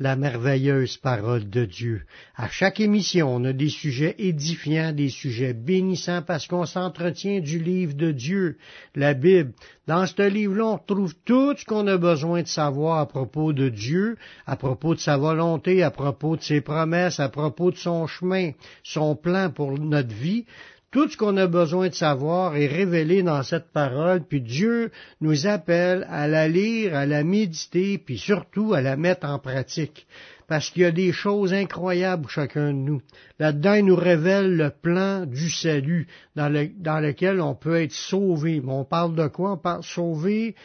la 0.00 0.16
merveilleuse 0.16 0.96
parole 0.96 1.50
de 1.50 1.66
Dieu. 1.66 2.02
À 2.34 2.48
chaque 2.48 2.80
émission, 2.80 3.34
on 3.36 3.44
a 3.44 3.52
des 3.52 3.68
sujets 3.68 4.14
édifiants, 4.18 4.92
des 4.92 5.10
sujets 5.10 5.52
bénissants 5.52 6.22
parce 6.22 6.46
qu'on 6.46 6.64
s'entretient 6.64 7.40
du 7.40 7.58
livre 7.58 7.92
de 7.92 8.10
Dieu, 8.10 8.56
la 8.94 9.12
Bible. 9.12 9.52
Dans 9.86 10.06
ce 10.06 10.26
livre-là, 10.26 10.64
on 10.64 10.76
retrouve 10.76 11.14
tout 11.26 11.54
ce 11.54 11.66
qu'on 11.66 11.86
a 11.86 11.98
besoin 11.98 12.40
de 12.42 12.48
savoir 12.48 12.98
à 12.98 13.06
propos 13.06 13.52
de 13.52 13.68
Dieu, 13.68 14.16
à 14.46 14.56
propos 14.56 14.94
de 14.94 15.00
sa 15.00 15.18
volonté, 15.18 15.82
à 15.82 15.90
propos 15.90 16.36
de 16.36 16.42
ses 16.42 16.62
promesses, 16.62 17.20
à 17.20 17.28
propos 17.28 17.70
de 17.70 17.76
son 17.76 18.06
chemin, 18.06 18.52
son 18.82 19.14
plan 19.14 19.50
pour 19.50 19.78
notre 19.78 20.14
vie. 20.14 20.46
Tout 20.90 21.08
ce 21.08 21.16
qu'on 21.16 21.36
a 21.36 21.46
besoin 21.46 21.88
de 21.88 21.94
savoir 21.94 22.56
est 22.56 22.66
révélé 22.66 23.22
dans 23.22 23.44
cette 23.44 23.70
parole, 23.70 24.24
puis 24.24 24.40
Dieu 24.40 24.90
nous 25.20 25.46
appelle 25.46 26.04
à 26.10 26.26
la 26.26 26.48
lire, 26.48 26.96
à 26.96 27.06
la 27.06 27.22
méditer, 27.22 27.96
puis 27.96 28.18
surtout 28.18 28.74
à 28.74 28.80
la 28.80 28.96
mettre 28.96 29.28
en 29.28 29.38
pratique. 29.38 30.08
Parce 30.48 30.68
qu'il 30.68 30.82
y 30.82 30.86
a 30.86 30.90
des 30.90 31.12
choses 31.12 31.52
incroyables 31.52 32.26
chacun 32.28 32.72
de 32.72 32.78
nous. 32.78 33.00
Là-dedans, 33.38 33.74
il 33.74 33.84
nous 33.84 33.94
révèle 33.94 34.56
le 34.56 34.70
plan 34.70 35.26
du 35.26 35.48
salut 35.48 36.08
dans, 36.34 36.48
lequel 36.48 37.40
on 37.40 37.54
peut 37.54 37.82
être 37.82 37.92
sauvé. 37.92 38.60
Mais 38.60 38.72
on 38.72 38.84
parle 38.84 39.14
de 39.14 39.28
quoi? 39.28 39.52
On 39.52 39.58
parle 39.58 39.84
sauvé 39.84 40.56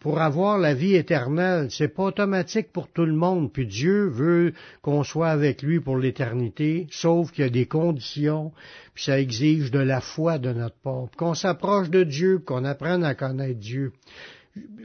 pour 0.00 0.20
avoir 0.20 0.58
la 0.58 0.74
vie 0.74 0.94
éternelle. 0.94 1.68
C'est 1.70 1.88
pas 1.88 2.04
automatique 2.04 2.72
pour 2.72 2.88
tout 2.88 3.04
le 3.04 3.14
monde. 3.14 3.52
Puis 3.52 3.66
Dieu 3.66 4.06
veut 4.06 4.52
qu'on 4.82 5.02
soit 5.02 5.28
avec 5.28 5.62
lui 5.62 5.80
pour 5.80 5.98
l'éternité, 5.98 6.86
sauf 6.90 7.32
qu'il 7.32 7.44
y 7.44 7.46
a 7.46 7.50
des 7.50 7.66
conditions, 7.66 8.52
puis 8.94 9.04
ça 9.04 9.20
exige 9.20 9.70
de 9.70 9.80
la 9.80 10.00
foi 10.00 10.38
de 10.38 10.52
notre 10.52 10.76
part. 10.76 11.08
Qu'on 11.16 11.34
s'approche 11.34 11.90
de 11.90 12.04
Dieu, 12.04 12.38
qu'on 12.38 12.64
apprenne 12.64 13.04
à 13.04 13.14
connaître 13.14 13.58
Dieu 13.58 13.92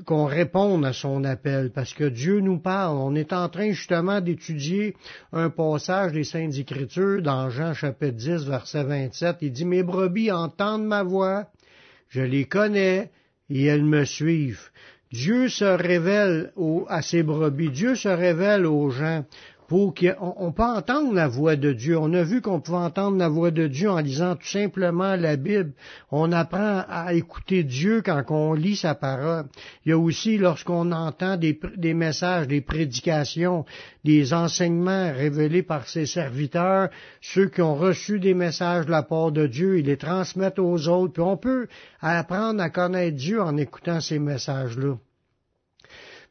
qu'on 0.05 0.25
réponde 0.25 0.85
à 0.85 0.93
son 0.93 1.23
appel, 1.23 1.71
parce 1.71 1.93
que 1.93 2.03
Dieu 2.03 2.39
nous 2.39 2.59
parle. 2.59 2.97
On 2.97 3.15
est 3.15 3.33
en 3.33 3.47
train 3.49 3.71
justement 3.71 4.19
d'étudier 4.19 4.95
un 5.31 5.49
passage 5.49 6.11
des 6.11 6.23
Saintes 6.23 6.57
Écritures 6.57 7.21
dans 7.21 7.49
Jean 7.49 7.73
chapitre 7.73 8.17
10, 8.17 8.45
verset 8.47 8.83
27. 8.83 9.37
Il 9.41 9.52
dit, 9.52 9.65
Mes 9.65 9.83
brebis 9.83 10.31
entendent 10.31 10.85
ma 10.85 11.03
voix, 11.03 11.47
je 12.09 12.21
les 12.21 12.45
connais, 12.45 13.11
et 13.52 13.66
elles 13.66 13.83
me 13.83 14.05
suivent. 14.05 14.69
Dieu 15.11 15.49
se 15.49 15.66
révèle 15.66 16.53
à 16.88 17.02
ses 17.02 17.21
brebis, 17.21 17.69
Dieu 17.69 17.95
se 17.95 18.08
révèle 18.08 18.66
aux 18.66 18.89
gens 18.89 19.25
pour 19.72 19.94
qu'on 19.94 20.52
peut 20.52 20.64
entendre 20.64 21.14
la 21.14 21.30
voix 21.30 21.55
de 21.55 21.72
Dieu. 21.72 21.97
On 21.97 22.14
a 22.14 22.23
vu 22.23 22.41
qu'on 22.41 22.59
pouvait 22.59 22.80
entendre 22.80 23.17
la 23.17 23.30
voix 23.30 23.52
de 23.52 23.67
Dieu 23.67 23.89
en 23.89 24.02
lisant 24.02 24.36
tout 24.36 24.45
simplement 24.45 25.16
la 25.16 25.38
Bible. 25.38 25.72
On 26.11 26.33
apprend 26.33 26.83
à 26.89 27.14
écouter 27.14 27.64
Dieu 27.64 28.02
quand 28.02 28.22
on 28.31 28.52
lit 28.52 28.75
sa 28.75 28.95
parole. 28.95 29.45
Il 29.86 29.92
y 29.92 29.92
a 29.94 29.97
aussi 29.97 30.38
lorsqu'on 30.38 30.92
entend 30.92 31.38
des, 31.38 31.58
des, 31.77 31.94
messages, 31.94 32.49
des 32.49 32.59
prédications, 32.59 33.64
des 34.03 34.33
enseignements 34.33 35.14
révélés 35.14 35.64
par 35.64 35.88
ses 35.88 36.05
serviteurs, 36.05 36.89
ceux 37.22 37.47
qui 37.47 37.61
ont 37.61 37.75
reçu 37.75 38.19
des 38.19 38.33
messages 38.33 38.88
de 38.88 38.92
la 38.92 39.03
part 39.03 39.31
de 39.31 39.47
Dieu, 39.47 39.80
ils 39.80 39.86
les 39.86 39.95
transmettent 39.95 40.59
aux 40.59 40.89
autres. 40.89 41.14
Puis 41.14 41.23
on 41.23 41.38
peut 41.38 41.67
apprendre 42.02 42.61
à 42.61 42.70
connaître 42.70 43.15
Dieu 43.15 43.42
en 43.42 43.55
écoutant 43.55 44.02
ces 44.02 44.20
messages-là. 44.20 44.98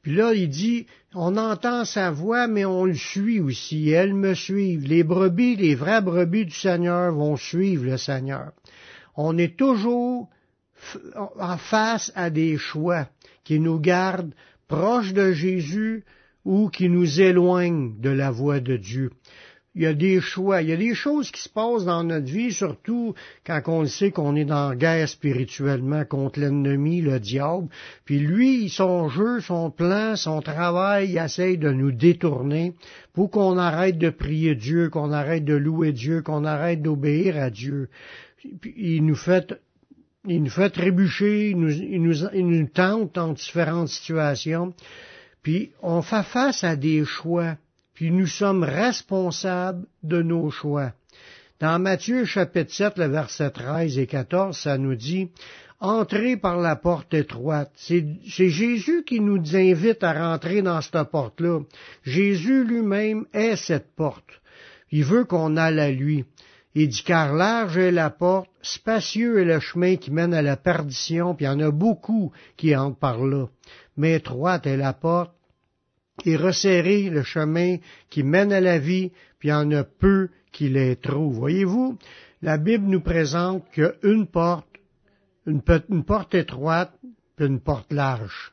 Puis 0.03 0.15
là, 0.15 0.33
il 0.33 0.49
dit, 0.49 0.87
on 1.15 1.37
entend 1.37 1.85
sa 1.85 2.11
voix, 2.11 2.47
mais 2.47 2.65
on 2.65 2.85
le 2.85 2.95
suit 2.95 3.41
aussi. 3.41 3.91
Elles 3.91 4.15
me 4.15 4.35
suivent. 4.35 4.87
Les 4.87 5.03
brebis, 5.03 5.57
les 5.57 5.75
vraies 5.75 6.01
brebis 6.01 6.47
du 6.47 6.55
Seigneur 6.55 7.13
vont 7.13 7.37
suivre 7.37 7.85
le 7.85 7.99
Seigneur. 7.99 8.53
On 9.17 9.37
est 9.37 9.59
toujours 9.59 10.31
en 11.39 11.59
face 11.59 12.11
à 12.15 12.31
des 12.31 12.57
choix 12.57 13.09
qui 13.45 13.61
nous 13.61 13.79
gardent 13.79 14.35
proches 14.69 15.13
de 15.13 15.33
Jésus 15.33 16.05
ou 16.45 16.69
qui 16.69 16.89
nous 16.89 17.21
éloignent 17.21 17.93
de 17.99 18.11
la 18.11 18.31
voix 18.31 18.61
de 18.61 18.77
Dieu 18.77 19.11
il 19.77 19.83
y 19.83 19.87
a 19.87 19.95
des 19.95 20.21
choix, 20.21 20.63
il 20.63 20.69
y 20.69 20.73
a 20.73 20.77
des 20.77 20.95
choses 20.95 21.31
qui 21.31 21.41
se 21.41 21.49
passent 21.49 21.85
dans 21.85 22.03
notre 22.03 22.27
vie, 22.27 22.53
surtout 22.53 23.15
quand 23.47 23.61
on 23.69 23.87
sait 23.87 24.11
qu'on 24.11 24.35
est 24.35 24.45
dans 24.45 24.75
guerre 24.75 25.09
spirituellement 25.09 26.05
contre 26.05 26.41
l'ennemi, 26.41 27.01
le 27.01 27.21
diable. 27.21 27.69
Puis 28.05 28.19
lui, 28.19 28.69
son 28.69 29.09
jeu, 29.09 29.41
son 29.41 29.71
plan, 29.71 30.17
son 30.17 30.43
travail, 30.43 31.11
il 31.11 31.19
essaye 31.19 31.57
de 31.57 31.71
nous 31.71 31.93
détourner 31.93 32.75
pour 33.13 33.31
qu'on 33.31 33.59
arrête 33.59 33.99
de 33.99 34.11
prier 34.11 34.57
Dieu, 34.57 34.89
qu'on 34.91 35.13
arrête 35.13 35.45
de 35.45 35.55
louer 35.55 35.93
Dieu, 35.93 36.23
qu'on 36.23 36.45
arrête 36.45 36.83
d'obéir 36.83 37.37
à 37.37 37.51
Dieu. 37.51 37.89
Il 38.77 39.07
nous 39.07 39.15
fait 39.15 39.55
il 40.27 40.43
nous 40.43 40.51
fait 40.51 40.69
trébucher, 40.69 41.51
il 41.51 41.57
nous, 41.57 41.73
il 41.73 42.03
nous, 42.03 42.27
il 42.35 42.47
nous 42.47 42.67
tente 42.67 43.17
en 43.17 43.33
différentes 43.33 43.89
situations. 43.89 44.75
Puis 45.43 45.71
on 45.81 46.03
fait 46.03 46.25
face 46.25 46.63
à 46.65 46.77
des 46.77 47.05
choix 47.05 47.57
puis 48.01 48.13
nous 48.13 48.27
sommes 48.27 48.65
responsables 48.65 49.85
de 50.03 50.23
nos 50.23 50.51
choix. 50.51 50.95
Dans 51.61 51.79
Matthieu 51.79 52.25
chapitre 52.25 52.73
7, 52.73 52.97
le 52.97 53.09
verset 53.09 53.51
13 53.51 53.99
et 53.99 54.07
14, 54.07 54.57
ça 54.57 54.79
nous 54.79 54.95
dit, 54.95 55.29
Entrez 55.81 56.39
par 56.39 56.57
la 56.57 56.77
porte 56.77 57.13
étroite. 57.13 57.71
C'est 57.77 58.07
Jésus 58.25 59.05
qui 59.05 59.21
nous 59.21 59.55
invite 59.55 60.03
à 60.03 60.15
rentrer 60.15 60.63
dans 60.63 60.81
cette 60.81 61.11
porte-là. 61.11 61.61
Jésus 62.03 62.65
lui-même 62.65 63.27
est 63.35 63.57
cette 63.57 63.95
porte. 63.95 64.41
Il 64.91 65.05
veut 65.05 65.25
qu'on 65.25 65.59
aille 65.59 65.79
à 65.79 65.91
lui. 65.91 66.25
Il 66.75 66.89
dit, 66.89 67.03
car 67.05 67.35
large 67.35 67.77
est 67.77 67.91
la 67.91 68.09
porte, 68.09 68.49
spacieux 68.63 69.41
est 69.41 69.45
le 69.45 69.61
chemin 69.61 69.97
qui 69.97 70.11
mène 70.11 70.33
à 70.33 70.41
la 70.41 70.57
perdition, 70.57 71.35
puis 71.35 71.45
il 71.45 71.49
y 71.49 71.51
en 71.51 71.61
a 71.61 71.71
beaucoup 71.71 72.33
qui 72.57 72.75
entrent 72.75 72.99
par 72.99 73.23
là. 73.23 73.49
Mais 73.99 74.15
étroite 74.15 74.67
est 74.67 74.79
la 74.79 74.95
porte, 74.95 75.35
et 76.27 76.37
resserrer 76.37 77.11
le 77.11 77.23
chemin 77.23 77.77
qui 78.09 78.23
mène 78.23 78.53
à 78.53 78.61
la 78.61 78.79
vie, 78.79 79.13
puis 79.39 79.49
il 79.49 79.53
en 79.53 79.71
a 79.73 79.85
peu 79.85 80.29
qui 80.53 80.69
les 80.69 80.97
trouvent. 80.97 81.35
Voyez-vous, 81.35 81.99
la 82.43 82.59
Bible 82.59 82.87
nous 82.87 83.01
présente 83.01 83.65
qu'une 83.71 84.27
porte, 84.27 84.67
une, 85.47 85.63
une 85.89 86.05
porte 86.05 86.35
étroite, 86.35 86.93
puis 87.37 87.47
une 87.47 87.61
porte 87.61 87.93
large. 87.93 88.53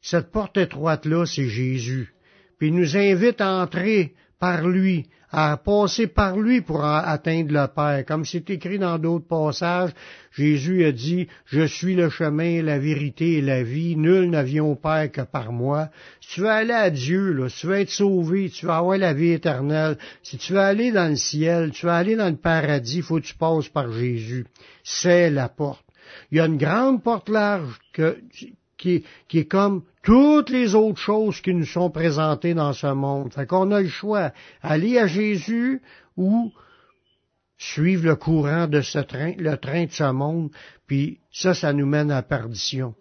Cette 0.00 0.30
porte 0.30 0.56
étroite-là, 0.56 1.24
c'est 1.26 1.48
Jésus. 1.48 2.14
Puis 2.58 2.68
il 2.68 2.74
nous 2.74 2.96
invite 2.96 3.40
à 3.40 3.62
entrer 3.62 4.14
par 4.44 4.68
lui, 4.68 5.06
à 5.30 5.56
passer 5.56 6.06
par 6.06 6.36
lui 6.36 6.60
pour 6.60 6.84
atteindre 6.84 7.50
le 7.50 7.66
Père. 7.74 8.04
Comme 8.04 8.26
c'est 8.26 8.50
écrit 8.50 8.78
dans 8.78 8.98
d'autres 8.98 9.26
passages, 9.26 9.92
Jésus 10.32 10.84
a 10.84 10.92
dit, 10.92 11.28
Je 11.46 11.66
suis 11.66 11.94
le 11.94 12.10
chemin, 12.10 12.62
la 12.62 12.78
vérité 12.78 13.38
et 13.38 13.40
la 13.40 13.62
vie, 13.62 13.96
nul 13.96 14.28
ne 14.28 14.42
vient 14.42 14.64
au 14.64 14.74
Père 14.74 15.10
que 15.10 15.22
par 15.22 15.50
moi. 15.50 15.88
Si 16.20 16.34
tu 16.34 16.40
veux 16.42 16.50
aller 16.50 16.74
à 16.74 16.90
Dieu, 16.90 17.32
là, 17.32 17.48
si 17.48 17.60
tu 17.60 17.66
veux 17.68 17.78
être 17.78 17.88
sauvé, 17.88 18.50
tu 18.50 18.66
veux 18.66 18.72
avoir 18.72 18.98
la 18.98 19.14
vie 19.14 19.30
éternelle, 19.30 19.96
si 20.22 20.36
tu 20.36 20.52
veux 20.52 20.60
aller 20.60 20.92
dans 20.92 21.08
le 21.08 21.16
ciel, 21.16 21.70
tu 21.70 21.86
veux 21.86 21.92
aller 21.92 22.16
dans 22.16 22.28
le 22.28 22.36
paradis, 22.36 22.98
il 22.98 23.02
faut 23.02 23.16
que 23.16 23.24
tu 23.24 23.34
passes 23.34 23.70
par 23.70 23.90
Jésus. 23.90 24.44
C'est 24.82 25.30
la 25.30 25.48
porte. 25.48 25.86
Il 26.30 26.36
y 26.36 26.40
a 26.42 26.44
une 26.44 26.58
grande 26.58 27.02
porte 27.02 27.30
large 27.30 27.80
qui, 28.76 29.04
qui 29.26 29.38
est 29.38 29.46
comme 29.46 29.84
toutes 30.04 30.50
les 30.50 30.74
autres 30.74 31.00
choses 31.00 31.40
qui 31.40 31.54
nous 31.54 31.64
sont 31.64 31.90
présentées 31.90 32.54
dans 32.54 32.74
ce 32.74 32.86
monde. 32.86 33.32
Fait 33.32 33.46
qu'on 33.46 33.72
a 33.72 33.80
le 33.80 33.88
choix, 33.88 34.32
aller 34.62 34.98
à 34.98 35.06
Jésus 35.06 35.80
ou 36.16 36.52
suivre 37.56 38.06
le 38.06 38.14
courant 38.14 38.66
de 38.66 38.82
ce 38.82 38.98
train, 38.98 39.32
le 39.38 39.56
train 39.56 39.86
de 39.86 39.92
ce 39.92 40.12
monde, 40.12 40.50
puis 40.86 41.20
ça, 41.32 41.54
ça 41.54 41.72
nous 41.72 41.86
mène 41.86 42.10
à 42.10 42.16
la 42.16 42.22
perdition. 42.22 42.94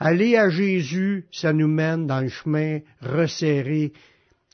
Aller 0.00 0.36
à 0.36 0.50
Jésus, 0.50 1.26
ça 1.30 1.52
nous 1.52 1.68
mène 1.68 2.06
dans 2.06 2.20
le 2.20 2.28
chemin 2.28 2.80
resserré 3.00 3.92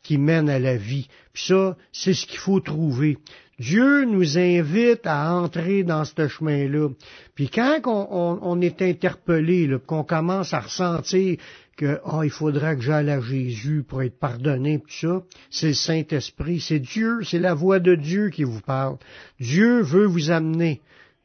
qui 0.03 0.19
mène 0.19 0.50
à 0.50 0.59
la 0.59 0.77
vie. 0.77 1.09
Puis 1.33 1.45
ça, 1.47 1.77
c'est 1.93 2.12
ce 2.12 2.27
qu'il 2.27 2.39
faut 2.39 2.61
trouver. 2.61 3.19
Dieu 3.59 4.05
nous 4.05 4.37
invite 4.37 5.07
à 5.07 5.33
entrer 5.33 5.85
dans 5.85 6.05
ce 6.05 6.29
chemin-là. 6.29 6.89
Puis 7.35 7.49
quand 7.49 7.81
on, 7.87 8.61
est 8.61 8.83
interpellé, 8.83 9.71
qu'on 9.87 10.03
commence 10.03 10.53
à 10.53 10.61
ressentir 10.61 11.39
que 11.76 12.00
oh, 12.05 12.23
il 12.23 12.31
faudra 12.31 12.75
que 12.75 12.82
j'aille 12.82 13.11
à 13.11 13.21
Jésus 13.21 13.85
pour 13.87 14.03
être 14.03 14.19
pardonné, 14.19 14.79
tout 14.79 14.87
ça, 14.88 15.23
c'est 15.50 15.69
le 15.69 15.75
Saint-Esprit, 15.75 16.61
c'est 16.61 16.79
Dieu, 16.79 17.21
c'est 17.23 17.38
la 17.38 17.55
voix 17.55 17.81
de 17.81 17.94
Dieu 17.94 18.31
qui 18.31 18.44
vous 18.44 18.61
parle. 18.61 18.97
Dieu 19.41 19.82
veut 19.82 20.06
vous 20.06 20.31
amener. 20.31 20.81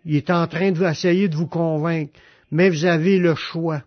Il 0.06 0.16
est 0.16 0.30
en 0.30 0.48
train 0.48 0.72
d'essayer 0.72 1.28
de 1.28 1.36
vous 1.36 1.48
convaincre, 1.48 2.13
mais 2.51 2.69
vous 2.69 2.86
avez 2.86 3.18
le 3.18 3.36
choix. 3.36 3.84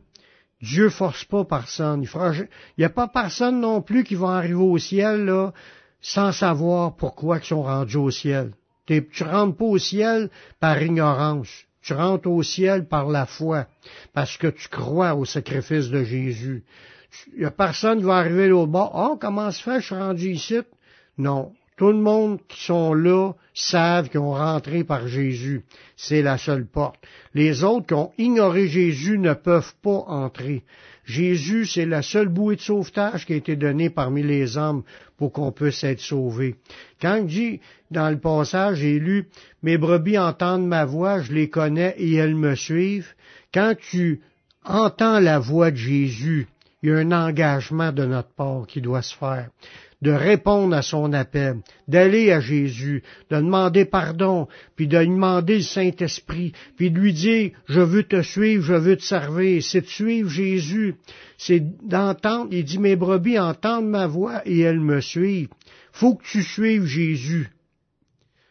Dieu 0.60 0.90
force 0.90 1.24
pas 1.24 1.44
personne. 1.44 2.04
Il 2.04 2.48
n'y 2.78 2.84
a 2.84 2.90
pas 2.90 3.08
personne 3.08 3.60
non 3.60 3.82
plus 3.82 4.04
qui 4.04 4.14
va 4.14 4.36
arriver 4.36 4.54
au 4.54 4.78
ciel 4.78 5.24
là 5.24 5.52
sans 6.00 6.32
savoir 6.32 6.96
pourquoi 6.96 7.38
ils 7.38 7.44
sont 7.44 7.62
rendus 7.62 7.96
au 7.96 8.10
ciel. 8.10 8.52
Tu 8.86 9.24
rentres 9.24 9.56
pas 9.56 9.64
au 9.64 9.78
ciel 9.78 10.30
par 10.60 10.82
ignorance. 10.82 11.64
Tu 11.82 11.94
rentres 11.94 12.28
au 12.28 12.42
ciel 12.42 12.86
par 12.86 13.08
la 13.08 13.26
foi, 13.26 13.66
parce 14.12 14.36
que 14.36 14.46
tu 14.46 14.68
crois 14.68 15.14
au 15.14 15.24
sacrifice 15.24 15.88
de 15.88 16.04
Jésus. 16.04 16.64
Il 17.36 17.44
a 17.44 17.50
personne 17.50 17.98
qui 17.98 18.04
va 18.04 18.16
arriver 18.16 18.48
l'autre 18.48 18.70
bord. 18.70 18.92
Oh, 18.94 19.18
comment 19.20 19.50
se 19.50 19.62
fait, 19.62 19.80
je 19.80 19.86
suis 19.86 19.94
rendu 19.94 20.30
ici? 20.30 20.60
Non. 21.18 21.52
Tout 21.82 21.90
le 21.90 21.98
monde 21.98 22.38
qui 22.46 22.62
sont 22.62 22.94
là 22.94 23.32
savent 23.54 24.08
qu'ils 24.08 24.20
ont 24.20 24.34
rentré 24.34 24.84
par 24.84 25.08
Jésus. 25.08 25.64
C'est 25.96 26.22
la 26.22 26.38
seule 26.38 26.64
porte. 26.64 26.94
Les 27.34 27.64
autres 27.64 27.86
qui 27.88 27.94
ont 27.94 28.12
ignoré 28.18 28.68
Jésus 28.68 29.18
ne 29.18 29.34
peuvent 29.34 29.74
pas 29.82 30.04
entrer. 30.06 30.62
Jésus, 31.04 31.66
c'est 31.66 31.84
la 31.84 32.02
seule 32.02 32.28
bouée 32.28 32.54
de 32.54 32.60
sauvetage 32.60 33.26
qui 33.26 33.32
a 33.32 33.36
été 33.36 33.56
donnée 33.56 33.90
parmi 33.90 34.22
les 34.22 34.56
hommes 34.56 34.84
pour 35.16 35.32
qu'on 35.32 35.50
puisse 35.50 35.82
être 35.82 35.98
sauvé. 35.98 36.54
Quand 37.00 37.16
il 37.16 37.26
dit 37.26 37.60
dans 37.90 38.10
le 38.10 38.20
passage, 38.20 38.78
j'ai 38.78 39.00
lu, 39.00 39.26
mes 39.64 39.76
brebis 39.76 40.18
entendent 40.18 40.68
ma 40.68 40.84
voix, 40.84 41.20
je 41.20 41.32
les 41.32 41.50
connais 41.50 41.96
et 41.98 42.14
elles 42.14 42.36
me 42.36 42.54
suivent. 42.54 43.12
Quand 43.52 43.74
tu 43.76 44.20
entends 44.64 45.18
la 45.18 45.40
voix 45.40 45.72
de 45.72 45.76
Jésus, 45.78 46.46
il 46.84 46.90
y 46.90 46.92
a 46.92 46.98
un 46.98 47.10
engagement 47.10 47.90
de 47.90 48.04
notre 48.04 48.30
part 48.30 48.68
qui 48.68 48.80
doit 48.80 49.02
se 49.02 49.16
faire 49.16 49.48
de 50.02 50.10
répondre 50.10 50.76
à 50.76 50.82
son 50.82 51.12
appel, 51.12 51.58
d'aller 51.86 52.32
à 52.32 52.40
Jésus, 52.40 53.02
de 53.30 53.36
demander 53.36 53.84
pardon, 53.84 54.48
puis 54.74 54.88
de 54.88 54.98
demander 54.98 55.58
le 55.58 55.62
Saint-Esprit, 55.62 56.52
puis 56.76 56.90
de 56.90 56.98
lui 56.98 57.12
dire, 57.12 57.52
je 57.68 57.80
veux 57.80 58.02
te 58.02 58.20
suivre, 58.20 58.64
je 58.64 58.74
veux 58.74 58.96
te 58.96 59.02
servir, 59.02 59.62
c'est 59.62 59.82
de 59.82 59.86
suivre 59.86 60.28
Jésus, 60.28 60.96
c'est 61.38 61.62
d'entendre, 61.86 62.48
il 62.50 62.64
dit, 62.64 62.78
mes 62.78 62.96
brebis 62.96 63.38
entendent 63.38 63.88
ma 63.88 64.08
voix 64.08 64.42
et 64.44 64.60
elles 64.60 64.80
me 64.80 65.00
suivent. 65.00 65.48
Faut 65.92 66.16
que 66.16 66.24
tu 66.24 66.42
suives 66.42 66.84
Jésus. 66.84 67.48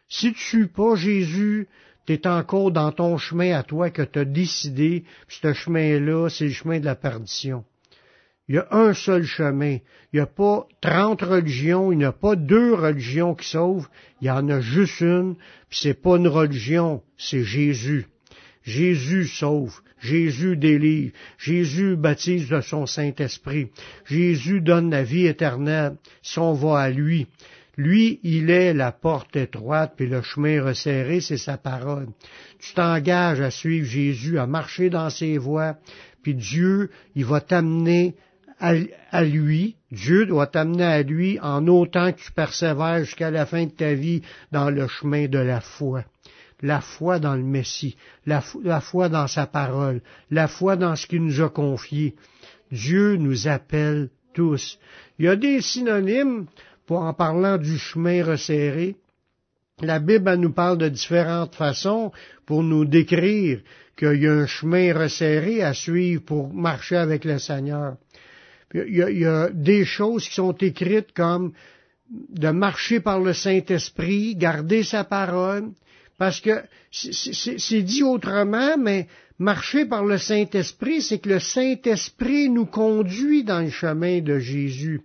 Si 0.07 0.33
tu 0.33 0.39
ne 0.39 0.61
suis 0.61 0.67
pas 0.67 0.95
Jésus, 0.95 1.67
tu 2.05 2.19
encore 2.27 2.71
dans 2.71 2.91
ton 2.91 3.17
chemin 3.17 3.57
à 3.57 3.63
toi 3.63 3.89
que 3.89 4.01
tu 4.01 4.19
as 4.19 4.25
décidé, 4.25 5.03
puis 5.27 5.39
ce 5.41 5.53
chemin-là, 5.53 6.29
c'est 6.29 6.45
le 6.45 6.51
chemin 6.51 6.79
de 6.79 6.85
la 6.85 6.95
perdition. 6.95 7.65
Il 8.51 8.55
y 8.55 8.57
a 8.57 8.67
un 8.71 8.93
seul 8.93 9.23
chemin. 9.23 9.77
Il 10.11 10.17
n'y 10.17 10.19
a 10.19 10.25
pas 10.25 10.67
trente 10.81 11.21
religions, 11.21 11.93
il 11.93 11.99
n'y 11.99 12.03
a 12.03 12.11
pas 12.11 12.35
deux 12.35 12.73
religions 12.73 13.33
qui 13.33 13.47
sauvent, 13.47 13.87
il 14.19 14.27
y 14.27 14.29
en 14.29 14.49
a 14.49 14.59
juste 14.59 14.99
une, 14.99 15.35
puis 15.69 15.79
c'est 15.83 15.93
pas 15.93 16.17
une 16.17 16.27
religion, 16.27 17.01
c'est 17.17 17.45
Jésus. 17.45 18.07
Jésus 18.63 19.27
sauve, 19.27 19.79
Jésus 20.01 20.57
délivre, 20.57 21.13
Jésus 21.37 21.95
baptise 21.95 22.49
de 22.49 22.59
son 22.59 22.85
Saint-Esprit, 22.85 23.69
Jésus 24.03 24.59
donne 24.59 24.89
la 24.89 25.03
vie 25.03 25.27
éternelle 25.27 25.95
si 26.21 26.37
va 26.37 26.77
à 26.77 26.89
lui. 26.89 27.27
Lui, 27.77 28.19
il 28.21 28.49
est 28.49 28.73
la 28.73 28.91
porte 28.91 29.33
étroite, 29.37 29.93
puis 29.95 30.07
le 30.07 30.21
chemin 30.21 30.61
resserré, 30.61 31.21
c'est 31.21 31.37
sa 31.37 31.55
parole. 31.55 32.09
Tu 32.59 32.73
t'engages 32.73 33.39
à 33.39 33.49
suivre 33.49 33.87
Jésus, 33.87 34.39
à 34.39 34.45
marcher 34.45 34.89
dans 34.89 35.09
ses 35.09 35.37
voies, 35.37 35.77
puis 36.21 36.35
Dieu, 36.35 36.89
il 37.15 37.23
va 37.23 37.39
t'amener 37.39 38.13
à, 38.61 39.23
lui, 39.23 39.75
Dieu 39.91 40.27
doit 40.27 40.47
t'amener 40.47 40.83
à 40.83 41.01
lui 41.01 41.39
en 41.39 41.67
autant 41.67 42.11
que 42.11 42.19
tu 42.21 42.31
persévères 42.31 43.03
jusqu'à 43.03 43.31
la 43.31 43.45
fin 43.47 43.65
de 43.65 43.71
ta 43.71 43.93
vie 43.93 44.21
dans 44.51 44.69
le 44.69 44.87
chemin 44.87 45.27
de 45.27 45.39
la 45.39 45.61
foi. 45.61 46.05
La 46.61 46.79
foi 46.79 47.17
dans 47.17 47.35
le 47.35 47.43
Messie, 47.43 47.97
la, 48.27 48.41
foi 48.41 49.09
dans 49.09 49.25
sa 49.27 49.47
parole, 49.47 50.01
la 50.29 50.47
foi 50.47 50.75
dans 50.75 50.95
ce 50.95 51.07
qu'il 51.07 51.23
nous 51.23 51.41
a 51.41 51.49
confié. 51.49 52.15
Dieu 52.71 53.15
nous 53.15 53.47
appelle 53.47 54.09
tous. 54.35 54.77
Il 55.17 55.25
y 55.25 55.27
a 55.27 55.35
des 55.35 55.61
synonymes 55.61 56.45
pour 56.85 56.99
en 56.99 57.15
parlant 57.15 57.57
du 57.57 57.79
chemin 57.79 58.23
resserré. 58.23 58.95
La 59.81 59.97
Bible 59.97 60.35
nous 60.35 60.53
parle 60.53 60.77
de 60.77 60.87
différentes 60.87 61.55
façons 61.55 62.11
pour 62.45 62.61
nous 62.61 62.85
décrire 62.85 63.61
qu'il 63.97 64.21
y 64.21 64.27
a 64.27 64.33
un 64.33 64.45
chemin 64.45 64.93
resserré 64.93 65.63
à 65.63 65.73
suivre 65.73 66.21
pour 66.23 66.53
marcher 66.53 66.97
avec 66.97 67.25
le 67.25 67.39
Seigneur. 67.39 67.95
Il 68.73 68.95
y, 68.95 69.25
a, 69.25 69.49
des 69.49 69.85
choses 69.85 70.27
qui 70.27 70.35
sont 70.35 70.53
écrites 70.53 71.11
comme 71.13 71.53
de 72.09 72.49
marcher 72.49 72.99
par 72.99 73.19
le 73.19 73.33
Saint-Esprit, 73.33 74.35
garder 74.35 74.83
sa 74.83 75.03
parole, 75.03 75.71
parce 76.17 76.41
que 76.41 76.61
c'est 76.91 77.81
dit 77.81 78.03
autrement, 78.03 78.77
mais 78.77 79.07
marcher 79.39 79.85
par 79.85 80.05
le 80.05 80.17
Saint-Esprit, 80.17 81.01
c'est 81.01 81.19
que 81.19 81.29
le 81.29 81.39
Saint-Esprit 81.39 82.49
nous 82.49 82.65
conduit 82.65 83.43
dans 83.43 83.61
le 83.61 83.69
chemin 83.69 84.19
de 84.19 84.39
Jésus. 84.39 85.01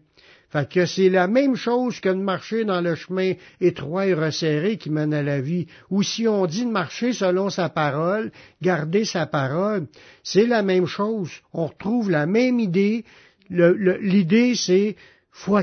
Fait 0.51 0.69
que 0.69 0.87
c'est 0.87 1.09
la 1.09 1.27
même 1.27 1.57
chose 1.57 2.01
que 2.01 2.09
de 2.09 2.15
marcher 2.15 2.65
dans 2.65 2.81
le 2.81 2.95
chemin 2.95 3.33
étroit 3.61 4.07
et 4.07 4.15
resserré 4.15 4.77
qui 4.77 4.91
mène 4.91 5.13
à 5.13 5.23
la 5.23 5.41
vie. 5.41 5.67
Ou 5.91 6.03
si 6.03 6.29
on 6.29 6.47
dit 6.47 6.65
de 6.65 6.71
marcher 6.71 7.13
selon 7.13 7.51
sa 7.51 7.69
parole, 7.69 8.31
garder 8.63 9.05
sa 9.05 9.27
parole, 9.27 9.87
c'est 10.23 10.47
la 10.47 10.63
même 10.63 10.87
chose. 10.87 11.31
On 11.53 11.67
retrouve 11.67 12.11
la 12.11 12.27
même 12.27 12.61
idée, 12.61 13.05
l'idée, 13.51 14.55
c'est 14.55 14.97
à 15.55 15.63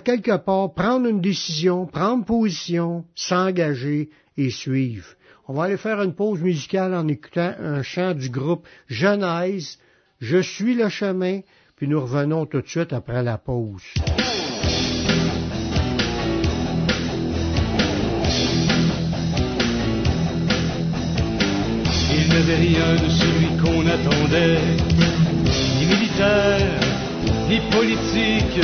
quelque, 0.00 0.36
part, 0.36 0.74
prendre 0.74 1.06
une 1.06 1.20
décision, 1.20 1.86
prendre 1.86 2.24
position, 2.24 3.04
s'engager 3.14 4.10
et 4.36 4.50
suivre. 4.50 5.06
On 5.46 5.54
va 5.54 5.64
aller 5.64 5.76
faire 5.76 6.02
une 6.02 6.14
pause 6.14 6.42
musicale 6.42 6.94
en 6.94 7.08
écoutant 7.08 7.54
un 7.58 7.82
chant 7.82 8.12
du 8.14 8.28
groupe 8.28 8.66
Genèse, 8.86 9.78
Je 10.20 10.38
suis 10.38 10.74
le 10.74 10.88
chemin, 10.88 11.40
puis 11.76 11.88
nous 11.88 12.00
revenons 12.00 12.44
tout 12.44 12.60
de 12.60 12.66
suite 12.66 12.92
après 12.92 13.22
la 13.22 13.38
pause. 13.38 13.82
Il 22.10 22.28
n'avait 22.28 22.56
rien 22.56 22.94
de 22.94 23.08
celui 23.08 23.56
qu'on 23.62 23.86
attendait, 23.86 24.58
ni 27.48 27.60
politique. 27.70 28.60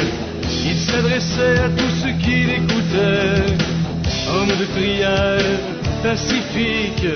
Il 0.66 0.76
s'adressait 0.76 1.58
à 1.58 1.68
tous 1.70 1.92
ceux 2.02 2.12
qui 2.22 2.44
l'écoutaient. 2.44 3.52
Homme 4.28 4.54
de 4.60 4.66
prière, 4.76 5.58
pacifique. 6.02 7.06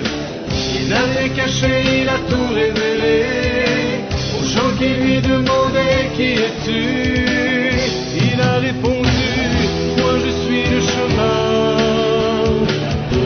Il 0.75 0.89
n'a 0.89 1.29
caché, 1.35 2.01
il 2.01 2.09
a 2.09 2.19
tout 2.29 2.53
révélé. 2.53 3.25
Aux 4.37 4.45
gens 4.45 4.71
qui 4.77 4.89
lui 5.01 5.21
demandaient 5.21 6.09
qui 6.15 6.31
es-tu, 6.45 6.83
il 8.31 8.41
a 8.41 8.55
répondu, 8.59 9.33
moi 9.97 10.13
je 10.23 10.31
suis 10.41 10.63
le 10.75 10.81
chemin, 10.81 11.75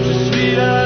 je 0.07 0.13
suis 0.25 0.55
la 0.55 0.82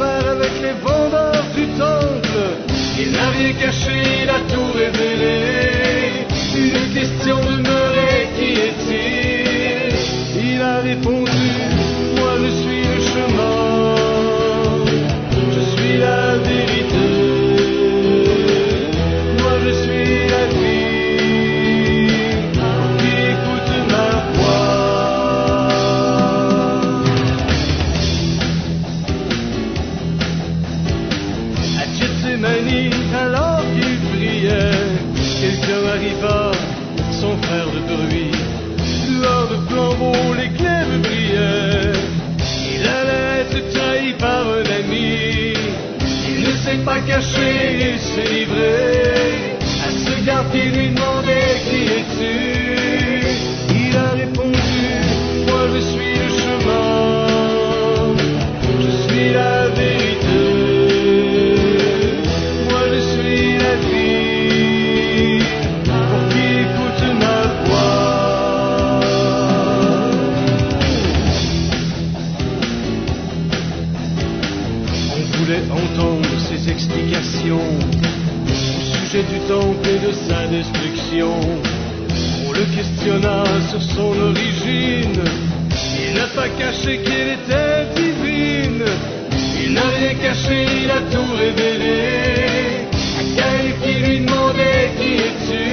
avec 0.00 0.52
les 0.62 0.72
vendeurs 0.82 1.44
du 1.54 1.66
temple. 1.78 2.42
Il 2.98 3.12
n'a 3.12 3.30
rien 3.30 3.52
caché, 3.52 3.92
il 4.22 4.28
a 4.28 4.40
tout 4.52 4.72
révélé. 4.74 6.26
Une 6.56 6.94
question 6.94 7.36
demeurait, 7.36 8.28
qui 8.36 8.52
est-il? 8.68 9.94
Il 10.44 10.62
a 10.62 10.78
répondu, 10.80 11.25
caché, 47.00 47.92
il 47.92 47.98
s'est 47.98 48.32
livré 48.32 49.56
à 49.84 49.90
ce 49.90 50.24
garde 50.24 50.50
qui 50.52 50.62
lui 50.62 50.88
demandait 50.90 51.56
qui 51.68 51.80
es-tu. 51.98 52.34
Il 53.74 53.96
a 53.96 54.10
répondu, 54.10 54.84
moi 55.48 55.62
je 55.74 55.80
suis 55.80 56.25
du 79.22 79.38
temple 79.48 79.88
et 79.88 79.98
de 80.06 80.12
sa 80.12 80.46
destruction. 80.46 81.32
On 82.46 82.52
le 82.52 82.64
questionna 82.74 83.44
sur 83.70 83.82
son 83.82 84.12
origine. 84.20 85.22
Il 85.98 86.14
n'a 86.14 86.26
pas 86.34 86.48
caché 86.48 86.98
qu'elle 86.98 87.38
était 87.38 87.86
divine. 87.94 88.84
Il 89.64 89.72
n'a 89.72 89.88
rien 89.98 90.14
caché, 90.14 90.66
il 90.82 90.90
a 90.90 91.00
tout 91.10 91.32
révélé. 91.34 92.88
À 93.18 93.40
Caïn 93.40 93.72
qui 93.82 93.94
lui 94.00 94.20
demandait 94.20 94.90
qui 94.98 95.12
es-tu? 95.26 95.66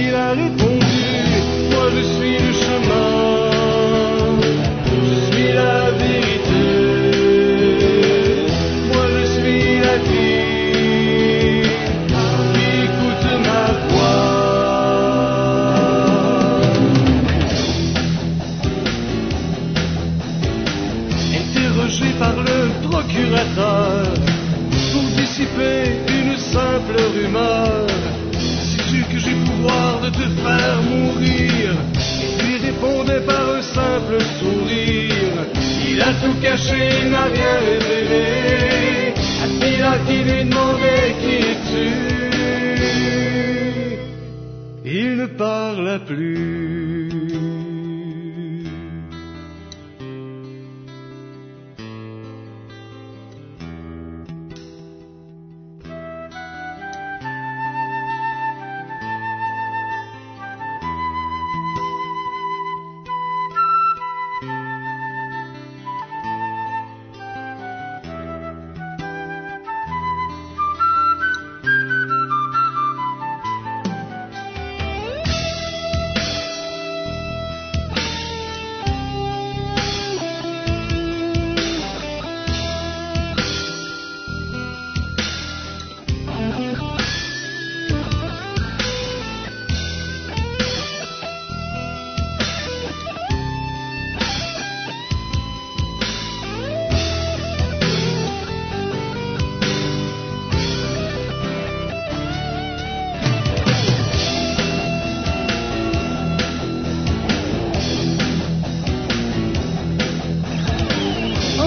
Il 0.00 0.14
a 0.14 0.30
répondu, 0.30 1.10
moi 1.70 1.86
je 1.94 2.02
suis 2.14 2.38
le 2.46 2.52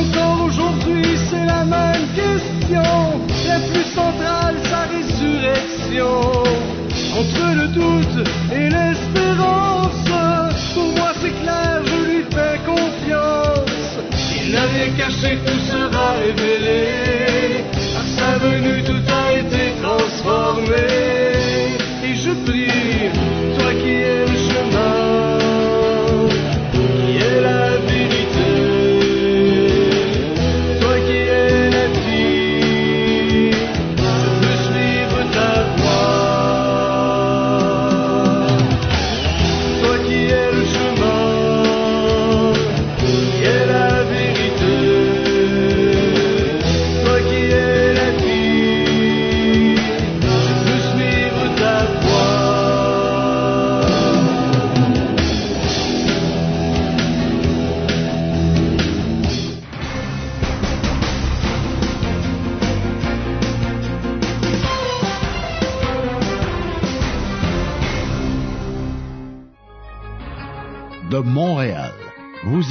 Encore 0.02 0.46
aujourd'hui, 0.46 1.04
c'est 1.30 1.46
la 1.46 1.64
même 1.64 2.08
question. 2.16 2.92
La 3.48 3.60
plus 3.70 3.88
centrale, 3.94 4.56
sa 4.72 4.82
résurrection. 4.96 6.44
Entre 7.20 7.48
le 7.60 7.68
doute 7.68 8.28
et 8.52 8.70
l'espérance, 8.76 10.04
pour 10.74 10.90
moi 10.98 11.12
c'est 11.22 11.36
clair, 11.42 11.82
je 11.86 11.98
lui 12.10 12.24
fais 12.36 12.58
confiance. 12.66 14.00
Il 14.38 14.52
n'a 14.54 14.66
rien 14.74 14.90
caché, 14.98 15.38
tout 15.46 15.62
sera 15.72 16.08
révélé. 16.26 17.64
Par 17.94 18.08
sa 18.18 18.32
venue, 18.40 18.82
tout 18.84 19.06
a 19.24 19.34
été 19.34 19.64
transformé. 19.84 20.88
Et 22.06 22.16
je 22.16 22.32
prie, 22.46 23.12
toi 23.58 23.72
qui 23.82 23.90
es 23.90 24.26
le 24.32 24.38
chemin, 24.50 25.01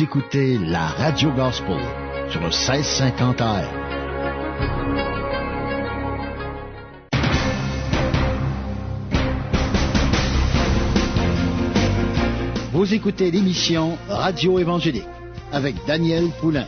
vous 0.00 0.04
écoutez 0.04 0.57
la 0.57 0.87
Radio 0.87 1.30
Gospel 1.33 1.76
sur 2.30 2.40
le 2.40 2.47
1650 2.47 3.40
AM. 3.42 3.64
Vous 12.73 12.95
écoutez 12.95 13.30
l'émission 13.30 13.99
Radio 14.09 14.59
Évangélique 14.59 15.04
avec 15.52 15.75
Daniel 15.87 16.30
Poulain. 16.40 16.66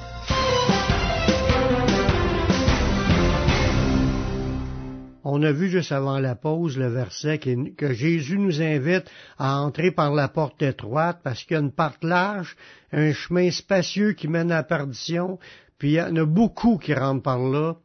On 5.35 5.43
a 5.45 5.51
vu 5.51 5.71
juste 5.71 5.93
avant 5.93 6.19
la 6.19 6.35
pause 6.35 6.77
le 6.77 6.89
verset 6.89 7.39
que 7.39 7.95
Jésus 7.95 8.39
nous 8.39 8.61
invite 8.61 9.11
à 9.39 9.63
entrer 9.63 9.91
par 9.91 10.13
la 10.13 10.29
porte 10.29 10.61
étroite 10.61 11.21
parce 11.25 11.43
qu'il 11.43 11.55
y 11.55 11.57
a 11.57 11.63
une 11.63 11.73
porte 11.73 12.05
large, 12.05 12.55
un 12.93 13.15
chemin 13.15 13.51
spacieux 13.51 14.13
qui 14.13 14.29
mène 14.29 14.53
à 14.53 14.57
la 14.57 14.63
perdition, 14.63 15.39
puis 15.79 15.93
il 15.93 15.95
y 15.95 16.03
en 16.03 16.15
a 16.17 16.27
beaucoup 16.27 16.77
qui 16.77 16.93
rentrent 16.93 17.23
par 17.23 17.39
là. 17.39 17.77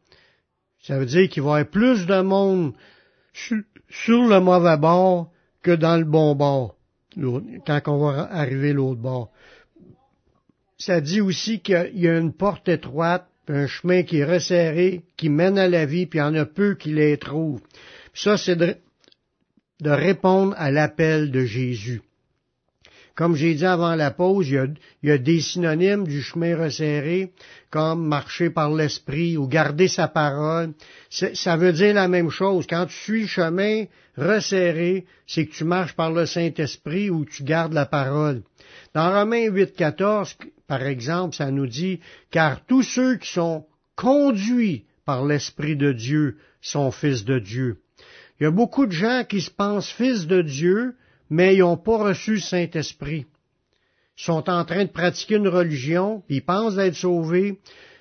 Ça 0.82 0.98
veut 0.98 1.06
dire 1.06 1.26
qu'il 1.30 1.42
va 1.42 1.48
y 1.48 1.52
avoir 1.60 1.70
plus 1.70 2.04
de 2.04 2.20
monde 2.20 2.74
su- 3.32 3.66
sur 3.88 4.26
le 4.26 4.40
mauvais 4.40 4.76
bord 4.76 5.30
que 5.62 5.70
dans 5.70 5.96
le 5.96 6.04
bon 6.04 6.34
bord, 6.34 6.76
quand 7.16 7.80
on 7.86 8.10
va 8.10 8.28
arriver 8.30 8.74
l'autre 8.74 9.00
bord. 9.00 9.30
Ça 10.76 11.00
dit 11.00 11.22
aussi 11.22 11.60
qu'il 11.60 11.92
y 11.94 12.08
a 12.08 12.18
une 12.18 12.34
porte 12.34 12.68
étroite, 12.68 13.26
un 13.50 13.66
chemin 13.66 14.02
qui 14.02 14.18
est 14.18 14.24
resserré, 14.24 15.02
qui 15.16 15.28
mène 15.28 15.58
à 15.58 15.68
la 15.68 15.86
vie, 15.86 16.06
puis 16.06 16.18
il 16.18 16.22
y 16.22 16.24
en 16.24 16.34
a 16.34 16.44
peu 16.44 16.74
qui 16.74 16.92
les 16.92 17.16
trouvent. 17.16 17.62
Puis 18.12 18.22
ça, 18.22 18.36
c'est 18.36 18.56
de, 18.56 18.76
répondre 19.84 20.54
à 20.56 20.70
l'appel 20.70 21.30
de 21.30 21.44
Jésus. 21.44 22.02
Comme 23.14 23.34
j'ai 23.34 23.54
dit 23.54 23.66
avant 23.66 23.96
la 23.96 24.12
pause, 24.12 24.48
il 24.48 24.54
y, 24.54 24.58
a, 24.58 24.66
il 25.02 25.08
y 25.08 25.12
a 25.12 25.18
des 25.18 25.40
synonymes 25.40 26.06
du 26.06 26.22
chemin 26.22 26.56
resserré, 26.56 27.32
comme 27.70 28.06
marcher 28.06 28.48
par 28.48 28.72
l'esprit 28.72 29.36
ou 29.36 29.48
garder 29.48 29.88
sa 29.88 30.06
parole. 30.06 30.72
Ça 31.10 31.56
veut 31.56 31.72
dire 31.72 31.94
la 31.94 32.06
même 32.06 32.30
chose. 32.30 32.66
Quand 32.68 32.86
tu 32.86 32.94
suis 32.94 33.22
le 33.22 33.26
chemin 33.26 33.84
resserré, 34.16 35.04
c'est 35.26 35.46
que 35.46 35.52
tu 35.52 35.64
marches 35.64 35.94
par 35.94 36.12
le 36.12 36.26
Saint-Esprit 36.26 37.10
ou 37.10 37.24
tu 37.24 37.42
gardes 37.42 37.72
la 37.72 37.86
parole. 37.86 38.42
Dans 38.94 39.12
Romains 39.12 39.48
8, 39.48 39.74
14, 39.74 40.36
par 40.68 40.82
exemple, 40.82 41.34
ça 41.34 41.50
nous 41.50 41.66
dit, 41.66 41.98
car 42.30 42.64
tous 42.66 42.82
ceux 42.82 43.16
qui 43.16 43.32
sont 43.32 43.66
conduits 43.96 44.84
par 45.04 45.24
l'Esprit 45.24 45.74
de 45.76 45.92
Dieu 45.92 46.36
sont 46.60 46.90
fils 46.90 47.24
de 47.24 47.38
Dieu. 47.38 47.80
Il 48.38 48.44
y 48.44 48.46
a 48.46 48.50
beaucoup 48.50 48.86
de 48.86 48.92
gens 48.92 49.24
qui 49.28 49.40
se 49.40 49.50
pensent 49.50 49.90
fils 49.90 50.26
de 50.26 50.42
Dieu, 50.42 50.94
mais 51.30 51.54
ils 51.54 51.60
n'ont 51.60 51.78
pas 51.78 51.96
reçu 51.96 52.38
Saint-Esprit. 52.38 53.26
Ils 54.18 54.24
sont 54.24 54.50
en 54.50 54.64
train 54.64 54.84
de 54.84 54.90
pratiquer 54.90 55.36
une 55.36 55.48
religion, 55.48 56.22
puis 56.26 56.36
ils 56.36 56.44
pensent 56.44 56.76
d'être 56.76 56.96
sauvés, 56.96 57.58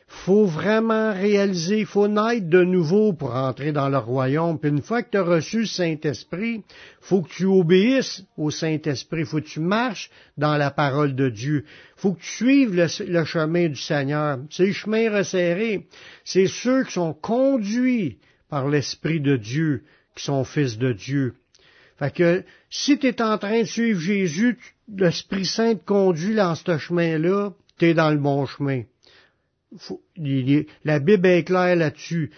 faut 0.10 0.46
vraiment 0.46 1.12
réaliser, 1.12 1.80
il 1.80 1.86
faut 1.86 2.08
naître 2.08 2.48
de 2.48 2.64
nouveau 2.64 3.12
pour 3.12 3.36
entrer 3.36 3.74
dans 3.74 3.90
le 3.90 3.98
royaume. 3.98 4.58
Puis 4.58 4.70
une 4.70 4.82
fois 4.82 5.04
que 5.04 5.12
tu 5.12 5.18
as 5.18 5.24
reçu 5.24 5.60
le 5.60 5.66
Saint-Esprit, 5.66 6.64
faut 7.02 7.22
que 7.22 7.30
tu 7.30 7.46
obéisses 7.46 8.24
au 8.38 8.50
Saint-Esprit, 8.50 9.26
faut 9.26 9.42
que 9.42 9.48
tu 9.48 9.60
marches 9.60 10.10
dans 10.38 10.56
la 10.56 10.72
parole 10.72 11.14
de 11.14 11.30
Dieu, 11.30 11.66
faut 11.98 12.14
que 12.14 12.22
tu 12.22 12.30
suives 12.30 12.74
le, 12.74 13.26
chemin 13.26 13.68
du 13.68 13.76
Seigneur. 13.76 14.40
Ces 14.50 14.72
chemins 14.72 15.12
resserrés, 15.12 15.88
c'est 16.24 16.48
ceux 16.48 16.86
qui 16.86 16.94
sont 16.94 17.14
conduits 17.14 18.18
par 18.50 18.70
l'Esprit 18.70 19.20
de 19.20 19.36
Dieu, 19.36 19.84
qui 20.16 20.24
sont 20.24 20.46
fils 20.46 20.78
de 20.78 20.94
Dieu. 20.94 21.36
Fait 22.00 22.14
que 22.14 22.44
si 22.70 22.98
tu 22.98 23.08
es 23.08 23.22
en 23.22 23.38
train 23.38 23.62
de 23.62 23.68
suivre 23.68 24.00
Jésus, 24.00 24.58
l'Esprit 24.88 25.46
Saint 25.46 25.76
te 25.76 25.84
conduit 25.84 26.36
dans 26.36 26.56
ce 26.56 26.78
chemin-là, 26.78 27.52
tu 27.78 27.88
es 27.88 27.94
dans 27.94 28.10
le 28.10 28.18
bon 28.18 28.46
chemin 28.46 28.84
la 30.84 31.00
Bible 31.00 31.28
est 31.28 31.44
claire 31.44 31.76
là-dessus. 31.76 32.32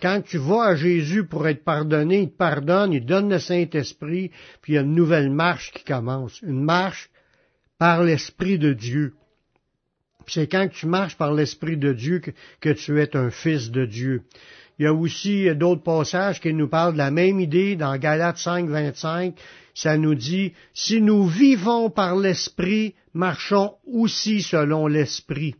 Quand 0.00 0.22
tu 0.22 0.38
vas 0.38 0.64
à 0.64 0.76
Jésus 0.76 1.24
pour 1.24 1.48
être 1.48 1.64
pardonné, 1.64 2.22
il 2.22 2.30
te 2.30 2.36
pardonne, 2.36 2.92
il 2.92 3.04
donne 3.04 3.30
le 3.30 3.38
Saint-Esprit, 3.38 4.30
puis 4.60 4.72
il 4.72 4.76
y 4.76 4.78
a 4.78 4.82
une 4.82 4.94
nouvelle 4.94 5.30
marche 5.30 5.72
qui 5.72 5.84
commence. 5.84 6.40
Une 6.42 6.62
marche 6.62 7.10
par 7.78 8.02
l'Esprit 8.02 8.58
de 8.58 8.74
Dieu. 8.74 9.14
C'est 10.26 10.46
quand 10.46 10.68
tu 10.68 10.86
marches 10.86 11.16
par 11.16 11.32
l'Esprit 11.32 11.78
de 11.78 11.92
Dieu 11.92 12.20
que, 12.60 12.70
tu 12.70 13.00
es 13.00 13.16
un 13.16 13.30
fils 13.30 13.70
de 13.70 13.86
Dieu. 13.86 14.22
Il 14.78 14.84
y 14.84 14.86
a 14.86 14.92
aussi 14.92 15.54
d'autres 15.54 15.82
passages 15.82 16.40
qui 16.40 16.52
nous 16.52 16.68
parlent 16.68 16.92
de 16.92 16.98
la 16.98 17.10
même 17.10 17.40
idée 17.40 17.74
dans 17.74 17.96
Galates 17.96 18.38
5, 18.38 18.68
25. 18.68 19.34
Ça 19.74 19.96
nous 19.96 20.14
dit, 20.14 20.52
si 20.74 21.00
nous 21.00 21.26
vivons 21.26 21.90
par 21.90 22.16
l'Esprit, 22.16 22.94
marchons 23.14 23.74
aussi 23.86 24.42
selon 24.42 24.86
l'Esprit 24.86 25.54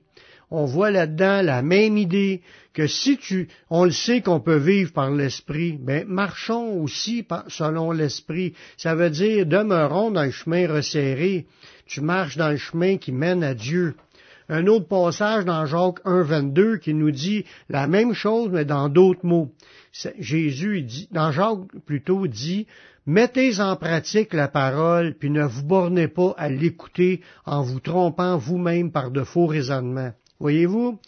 on 0.50 0.64
voit 0.64 0.90
là-dedans 0.90 1.42
la 1.42 1.62
même 1.62 1.97
idée 1.97 2.42
que 2.73 2.87
si 2.87 3.19
tu, 3.19 3.49
on 3.69 3.85
le 3.85 3.90
sait 3.90 4.21
qu'on 4.21 4.40
peut 4.40 4.57
vivre 4.57 4.92
par 4.92 5.11
l'esprit, 5.11 5.78
ben 5.80 6.04
marchons 6.07 6.80
aussi 6.80 7.25
selon 7.49 7.92
l'esprit. 7.92 8.54
Ça 8.76 8.95
veut 8.95 9.11
dire 9.11 9.47
demeurons 9.47 10.11
dans 10.11 10.25
le 10.25 10.30
chemin 10.30 10.66
resserré. 10.69 11.47
Tu 11.87 12.00
marches 12.00 12.37
dans 12.37 12.50
le 12.50 12.57
chemin 12.57 12.97
qui 12.97 13.12
mène 13.12 13.42
à 13.42 13.54
Dieu. 13.54 13.95
Un 14.49 14.66
autre 14.66 14.88
passage 14.88 15.45
dans 15.45 15.64
Jacques 15.66 16.00
1, 16.04 16.23
22 16.23 16.78
qui 16.78 16.92
nous 16.92 17.12
dit 17.12 17.45
la 17.69 17.87
même 17.87 18.14
chose 18.14 18.50
mais 18.52 18.64
dans 18.64 18.88
d'autres 18.88 19.25
mots. 19.25 19.52
Jésus 20.19 20.83
dit, 20.83 21.09
dans 21.12 21.30
Jacques 21.30 21.66
plutôt 21.87 22.26
dit, 22.26 22.66
mettez 23.07 23.61
en 23.61 23.76
pratique 23.76 24.33
la 24.33 24.49
parole, 24.49 25.14
puis 25.14 25.30
ne 25.30 25.45
vous 25.45 25.62
bornez 25.62 26.09
pas 26.09 26.35
à 26.37 26.49
l'écouter 26.49 27.21
en 27.45 27.62
vous 27.62 27.80
trompant 27.80 28.37
vous-même 28.38 28.90
par 28.90 29.11
de 29.11 29.23
faux 29.23 29.47
raisonnements. 29.47 30.12
Voyez-vous? 30.40 30.99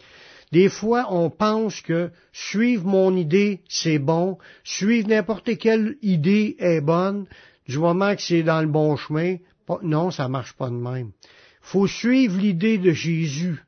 Des 0.52 0.68
fois, 0.68 1.06
on 1.10 1.30
pense 1.30 1.80
que 1.80 2.10
suivre 2.32 2.86
mon 2.86 3.16
idée, 3.16 3.60
c'est 3.68 3.98
bon, 3.98 4.36
suivre 4.62 5.08
n'importe 5.08 5.56
quelle 5.56 5.96
idée 6.02 6.56
est 6.58 6.82
bonne, 6.82 7.26
du 7.66 7.78
moment 7.78 8.14
que 8.14 8.22
c'est 8.22 8.42
dans 8.42 8.60
le 8.60 8.68
bon 8.68 8.96
chemin. 8.96 9.36
Non, 9.82 10.10
ça 10.10 10.28
marche 10.28 10.52
pas 10.52 10.68
de 10.68 10.74
même. 10.74 11.12
Faut 11.62 11.86
suivre 11.86 12.38
l'idée 12.38 12.76
de 12.76 12.92
Jésus 12.92 13.62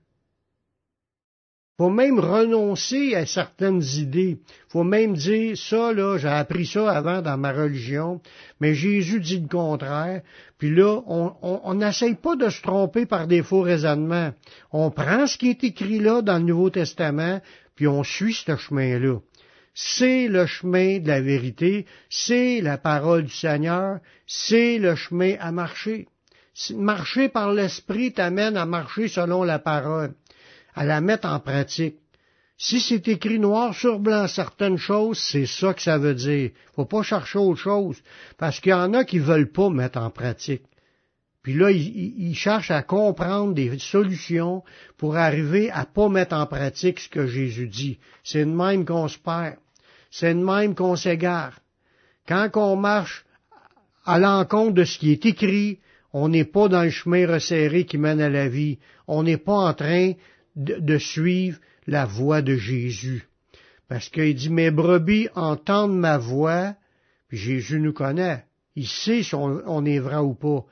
faut 1.76 1.90
même 1.90 2.21
renoncer 2.21 3.16
à 3.16 3.26
certaines 3.26 3.83
idées. 3.97 4.38
faut 4.69 4.85
même 4.85 5.14
dire, 5.14 5.56
ça, 5.56 5.93
là, 5.93 6.19
j'ai 6.19 6.28
appris 6.28 6.67
ça 6.67 6.91
avant 6.91 7.21
dans 7.21 7.37
ma 7.37 7.52
religion, 7.52 8.21
mais 8.60 8.75
Jésus 8.75 9.21
dit 9.21 9.41
le 9.41 9.49
contraire. 9.49 10.23
Puis 10.58 10.75
là, 10.75 11.00
on 11.06 11.75
n'essaye 11.75 12.15
pas 12.15 12.37
de 12.37 12.49
se 12.49 12.63
tromper 12.63 13.06
par 13.06 13.26
des 13.26 13.43
faux 13.43 13.63
raisonnements. 13.63 14.32
On 14.71 14.91
prend 14.91 15.26
ce 15.26 15.37
qui 15.37 15.50
est 15.50 15.65
écrit 15.65 15.99
là 15.99 16.23
dans 16.23 16.39
le 16.39 16.45
Nouveau 16.45 16.71
Testament, 16.71 17.41
puis 17.75 17.89
on 17.89 18.04
suit 18.04 18.34
ce 18.34 18.56
chemin-là. 18.56 19.19
C'est 19.75 20.28
le 20.28 20.47
chemin 20.47 21.00
de 21.00 21.08
la 21.08 21.21
vérité, 21.21 21.87
c'est 22.08 22.60
la 22.60 22.78
parole 22.78 23.25
du 23.25 23.34
Seigneur, 23.34 23.99
c'est 24.28 24.78
le 24.78 24.95
chemin 24.95 25.34
à 25.41 25.50
marcher. 25.50 26.06
Marcher 26.76 27.28
par 27.28 27.52
l'Esprit 27.52 28.13
t'amène 28.13 28.56
à 28.56 28.65
marcher 28.65 29.08
selon 29.08 29.43
la 29.43 29.58
parole 29.58 30.15
à 30.75 30.84
la 30.84 31.00
mettre 31.00 31.28
en 31.28 31.41
pratique. 31.41 31.97
Si 32.56 32.80
c'est 32.80 33.08
écrit 33.08 33.39
noir 33.39 33.75
sur 33.75 33.99
blanc 33.99 34.28
certaines 34.28 34.76
choses, 34.76 35.19
c'est 35.19 35.47
ça 35.47 35.75
que 35.75 35.82
ça 35.82 35.99
veut 35.99 36.15
dire. 36.15 36.50
Faut 36.75 36.84
pas 36.84 37.02
chercher 37.02 37.39
autre 37.39 37.60
chose, 37.60 38.00
parce 38.39 38.60
qu'il 38.60 38.71
y 38.71 38.75
en 38.75 38.95
a 38.95 39.04
qui 39.04 39.19
veulent 39.19 39.50
pas 39.50 39.71
mettre 39.71 39.99
en 39.99 40.10
pratique. 40.10 40.63
Puis 41.43 41.52
là, 41.52 41.71
ils, 41.71 42.34
cherchent 42.34 42.71
à 42.71 42.82
comprendre 42.82 43.52
des 43.52 43.78
solutions 43.78 44.63
pour 44.97 45.17
arriver 45.17 45.71
à 45.71 45.84
pas 45.84 46.08
mettre 46.08 46.34
en 46.34 46.47
pratique 46.47 47.00
ce 47.00 47.08
que 47.10 47.26
Jésus 47.26 47.69
dit. 47.69 47.99
C'est 48.23 48.47
de 48.47 48.50
même 48.50 48.87
qu'on 48.87 49.08
se 49.08 49.19
perd. 49.19 49.56
C'est 50.10 50.32
de 50.32 50.43
même 50.43 50.75
qu'on 50.75 50.97
s'égare. 50.97 51.60
Quand 52.26 52.49
on 52.54 52.76
marche 52.76 53.26
à 54.06 54.19
l'encontre 54.19 54.73
de 54.73 54.84
ce 54.84 54.99
qui 54.99 55.13
est 55.13 55.26
écrit, 55.26 55.80
on 56.15 56.30
n'est 56.30 56.47
pas 56.47 56.69
dans 56.69 56.84
le 56.84 56.91
chemin 56.91 57.26
resserré 57.26 57.84
qui 57.84 57.99
mène 57.99 58.23
à 58.23 58.30
la 58.30 58.49
vie. 58.49 58.78
On 59.06 59.23
n'est 59.23 59.37
pas 59.37 59.69
en 59.69 59.75
train 59.75 60.13
de, 60.56 60.99
suivre 60.99 61.58
la 61.86 62.06
voix 62.06 62.43
de 62.43 62.56
Jésus. 62.56 63.28
Parce 63.88 64.08
qu'il 64.08 64.34
dit, 64.34 64.50
mes 64.50 64.71
brebis 64.71 65.28
entendent 65.34 65.99
ma 65.99 66.19
voix, 66.19 66.75
puis 67.28 67.38
Jésus 67.38 67.80
nous 67.80 67.93
connaît. 67.93 68.45
Il 68.76 68.86
sait 68.86 69.23
si 69.23 69.34
on, 69.34 69.84
est 69.84 69.99
vrai 69.99 70.17
ou 70.17 70.34
pas. 70.34 70.64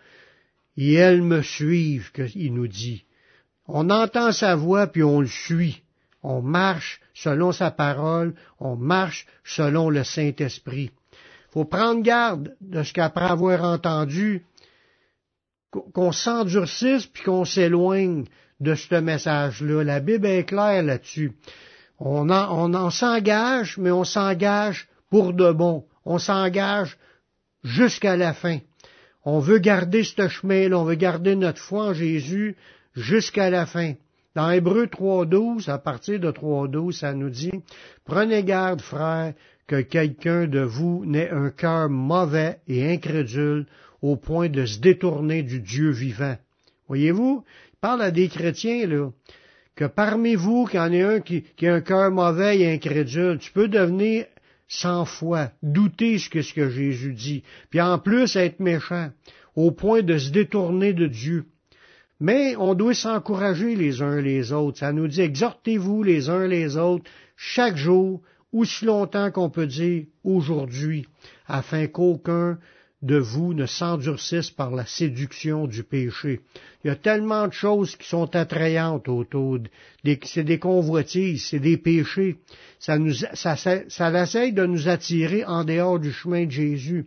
Et 0.76 0.94
elles 0.94 1.22
me 1.22 1.42
suivent, 1.42 2.10
qu'il 2.12 2.54
nous 2.54 2.68
dit. 2.68 3.04
On 3.66 3.90
entend 3.90 4.32
sa 4.32 4.56
voix, 4.56 4.86
puis 4.86 5.02
on 5.02 5.20
le 5.20 5.28
suit. 5.28 5.82
On 6.22 6.40
marche 6.40 7.00
selon 7.14 7.52
sa 7.52 7.70
parole, 7.70 8.34
on 8.58 8.76
marche 8.76 9.26
selon 9.44 9.90
le 9.90 10.04
Saint-Esprit. 10.04 10.90
faut 11.50 11.64
prendre 11.64 12.02
garde 12.02 12.54
de 12.60 12.82
ce 12.82 12.92
qu'après 12.92 13.26
avoir 13.26 13.64
entendu, 13.64 14.44
qu'on 15.70 16.12
s'endurcisse 16.12 17.06
puis 17.06 17.24
qu'on 17.24 17.44
s'éloigne 17.44 18.24
de 18.62 18.74
ce 18.74 18.94
message-là. 18.94 19.84
La 19.84 20.00
Bible 20.00 20.26
est 20.26 20.44
claire 20.44 20.82
là-dessus. 20.82 21.32
On 21.98 22.30
en, 22.30 22.90
s'engage, 22.90 23.78
mais 23.78 23.90
on 23.90 24.04
s'engage 24.04 24.88
pour 25.10 25.34
de 25.34 25.52
bon. 25.52 25.84
On 26.04 26.18
s'engage 26.18 26.96
jusqu'à 27.62 28.16
la 28.16 28.32
fin. 28.32 28.58
On 29.24 29.38
veut 29.38 29.58
garder 29.58 30.02
ce 30.02 30.26
chemin-là, 30.28 30.78
on 30.78 30.84
veut 30.84 30.96
garder 30.96 31.36
notre 31.36 31.60
foi 31.60 31.88
en 31.88 31.92
Jésus 31.92 32.56
jusqu'à 32.94 33.50
la 33.50 33.66
fin. 33.66 33.94
Dans 34.34 34.50
Hébreu 34.50 34.86
3.12, 34.86 35.70
à 35.70 35.78
partir 35.78 36.18
de 36.18 36.32
3.12, 36.32 36.92
ça 36.92 37.12
nous 37.12 37.30
dit, 37.30 37.52
Prenez 38.04 38.42
garde, 38.42 38.80
frères, 38.80 39.34
que 39.66 39.80
quelqu'un 39.80 40.46
de 40.46 40.60
vous 40.60 41.04
n'ait 41.06 41.30
un 41.30 41.50
cœur 41.50 41.88
mauvais 41.88 42.58
et 42.66 42.92
incrédule 42.92 43.66
au 44.00 44.16
point 44.16 44.48
de 44.48 44.66
se 44.66 44.80
détourner 44.80 45.42
du 45.42 45.60
Dieu 45.60 45.90
vivant. 45.90 46.36
Voyez-vous, 46.88 47.44
parle 47.82 48.02
à 48.02 48.12
des 48.12 48.28
chrétiens, 48.28 48.86
là, 48.86 49.10
que 49.74 49.84
parmi 49.84 50.36
vous, 50.36 50.66
qu'il 50.66 50.78
y 50.78 50.82
en 50.82 50.92
ait 50.92 51.02
un 51.02 51.20
qui, 51.20 51.44
a 51.62 51.74
un 51.74 51.80
cœur 51.80 52.12
mauvais 52.12 52.60
et 52.60 52.72
incrédule, 52.72 53.38
tu 53.38 53.50
peux 53.50 53.68
devenir 53.68 54.24
sans 54.68 55.04
foi, 55.04 55.50
douter 55.62 56.18
ce 56.18 56.30
que, 56.30 56.42
ce 56.42 56.54
que 56.54 56.70
Jésus 56.70 57.12
dit, 57.12 57.42
puis 57.70 57.80
en 57.80 57.98
plus 57.98 58.36
être 58.36 58.60
méchant, 58.60 59.10
au 59.56 59.72
point 59.72 60.02
de 60.02 60.16
se 60.16 60.30
détourner 60.30 60.92
de 60.92 61.08
Dieu. 61.08 61.44
Mais 62.20 62.54
on 62.56 62.74
doit 62.74 62.94
s'encourager 62.94 63.74
les 63.74 64.00
uns 64.00 64.20
les 64.20 64.52
autres. 64.52 64.78
Ça 64.78 64.92
nous 64.92 65.08
dit 65.08 65.20
exhortez-vous 65.20 66.04
les 66.04 66.30
uns 66.30 66.46
les 66.46 66.76
autres 66.76 67.10
chaque 67.36 67.76
jour, 67.76 68.22
aussi 68.52 68.84
longtemps 68.84 69.32
qu'on 69.32 69.50
peut 69.50 69.66
dire 69.66 70.04
aujourd'hui, 70.22 71.06
afin 71.48 71.88
qu'aucun 71.88 72.58
de 73.02 73.18
vous 73.18 73.52
ne 73.52 73.66
s'endurcissent 73.66 74.50
par 74.50 74.70
la 74.70 74.86
séduction 74.86 75.66
du 75.66 75.82
péché. 75.82 76.40
Il 76.84 76.88
y 76.88 76.90
a 76.90 76.96
tellement 76.96 77.48
de 77.48 77.52
choses 77.52 77.96
qui 77.96 78.08
sont 78.08 78.34
attrayantes 78.36 79.08
autour. 79.08 79.58
C'est 80.22 80.44
des 80.44 80.58
convoitises, 80.58 81.46
c'est 81.46 81.58
des 81.58 81.76
péchés. 81.76 82.36
Ça, 82.78 82.98
nous, 82.98 83.12
ça, 83.12 83.56
ça, 83.56 84.22
essaye 84.22 84.52
de 84.52 84.64
nous 84.64 84.88
attirer 84.88 85.44
en 85.44 85.64
dehors 85.64 85.98
du 85.98 86.12
chemin 86.12 86.46
de 86.46 86.50
Jésus. 86.50 87.06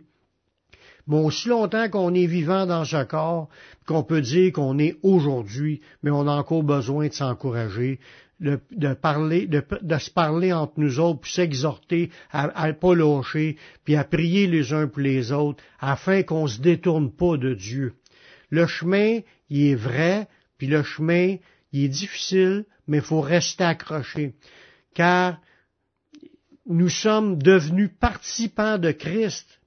Mais 1.06 1.18
aussi 1.18 1.48
longtemps 1.48 1.88
qu'on 1.88 2.14
est 2.14 2.26
vivant 2.26 2.66
dans 2.66 2.84
ce 2.84 3.04
corps, 3.04 3.48
qu'on 3.86 4.02
peut 4.02 4.20
dire 4.20 4.52
qu'on 4.52 4.78
est 4.78 4.96
aujourd'hui, 5.02 5.80
mais 6.02 6.10
on 6.10 6.26
a 6.26 6.32
encore 6.32 6.64
besoin 6.64 7.06
de 7.06 7.12
s'encourager, 7.12 8.00
de, 8.40 8.94
parler, 8.94 9.46
de, 9.46 9.98
se 9.98 10.10
parler 10.10 10.52
entre 10.52 10.74
nous 10.76 11.00
autres, 11.00 11.20
puis 11.20 11.32
s'exhorter 11.32 12.10
à 12.30 12.68
ne 12.68 12.72
pas 12.72 12.94
lâcher, 12.94 13.56
puis 13.84 13.96
à 13.96 14.04
prier 14.04 14.46
les 14.46 14.72
uns 14.72 14.86
pour 14.86 15.00
les 15.00 15.32
autres, 15.32 15.62
afin 15.80 16.22
qu'on 16.22 16.46
se 16.46 16.60
détourne 16.60 17.10
pas 17.10 17.36
de 17.36 17.54
Dieu. 17.54 17.94
Le 18.50 18.66
chemin, 18.66 19.20
il 19.48 19.68
est 19.68 19.74
vrai, 19.74 20.28
puis 20.58 20.66
le 20.66 20.82
chemin, 20.82 21.36
il 21.72 21.84
est 21.84 21.88
difficile, 21.88 22.64
mais 22.86 22.98
il 22.98 23.02
faut 23.02 23.20
rester 23.20 23.64
accroché. 23.64 24.34
Car 24.94 25.38
nous 26.66 26.88
sommes 26.88 27.38
devenus 27.42 27.90
participants 28.00 28.78
de 28.78 28.92
Christ, 28.92 29.60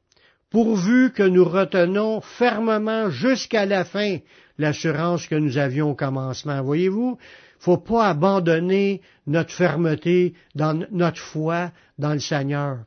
pourvu 0.50 1.12
que 1.12 1.24
nous 1.24 1.46
retenons 1.46 2.22
fermement 2.22 3.10
jusqu'à 3.10 3.66
la 3.66 3.86
fin 3.86 4.18
l'assurance 4.58 5.28
que 5.28 5.36
nous 5.36 5.58
avions 5.58 5.92
au 5.92 5.96
commencement. 5.96 6.62
Voyez-vous, 6.62 7.18
faut 7.60 7.78
pas 7.78 8.08
abandonner 8.08 9.02
notre 9.28 9.52
fermeté 9.52 10.34
dans 10.56 10.86
notre 10.92 11.20
foi 11.20 11.72
dans 11.98 12.14
le 12.14 12.20
Seigneur. 12.20 12.80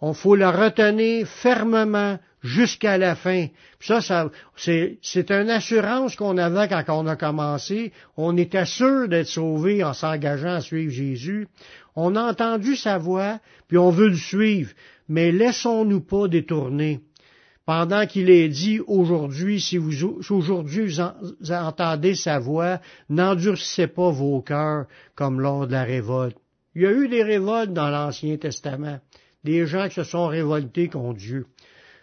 On 0.00 0.12
faut 0.12 0.34
la 0.34 0.50
retenir 0.50 1.26
fermement 1.26 2.18
jusqu'à 2.42 2.98
la 2.98 3.14
fin. 3.14 3.46
ça, 3.80 4.00
ça 4.00 4.30
c'est, 4.56 4.98
c'est 5.02 5.30
une 5.30 5.48
assurance 5.48 6.16
qu'on 6.16 6.36
avait 6.36 6.68
quand 6.68 6.84
on 6.88 7.06
a 7.06 7.16
commencé. 7.16 7.92
On 8.16 8.36
était 8.36 8.66
sûr 8.66 9.08
d'être 9.08 9.28
sauvé 9.28 9.82
en 9.82 9.94
s'engageant 9.94 10.54
à 10.54 10.60
suivre 10.60 10.92
Jésus. 10.92 11.48
On 11.96 12.16
a 12.16 12.22
entendu 12.22 12.76
sa 12.76 12.98
voix, 12.98 13.40
puis 13.68 13.78
on 13.78 13.90
veut 13.90 14.08
le 14.08 14.16
suivre. 14.16 14.72
Mais 15.08 15.32
laissons-nous 15.32 16.00
pas 16.00 16.28
détourner. 16.28 17.00
Pendant 17.66 18.06
qu'il 18.06 18.28
est 18.28 18.48
dit 18.48 18.80
aujourd'hui, 18.86 19.58
si 19.58 19.78
vous 19.78 20.04
aujourd'hui 20.30 20.86
vous 20.86 21.52
entendez 21.52 22.14
sa 22.14 22.38
voix, 22.38 22.80
n'endurcissez 23.08 23.86
pas 23.86 24.10
vos 24.10 24.42
cœurs 24.42 24.86
comme 25.14 25.40
lors 25.40 25.66
de 25.66 25.72
la 25.72 25.84
révolte. 25.84 26.36
Il 26.74 26.82
y 26.82 26.86
a 26.86 26.92
eu 26.92 27.08
des 27.08 27.22
révoltes 27.22 27.72
dans 27.72 27.88
l'Ancien 27.88 28.36
Testament, 28.36 28.98
des 29.44 29.66
gens 29.66 29.88
qui 29.88 29.94
se 29.94 30.04
sont 30.04 30.26
révoltés 30.26 30.88
contre 30.88 31.18
Dieu. 31.18 31.46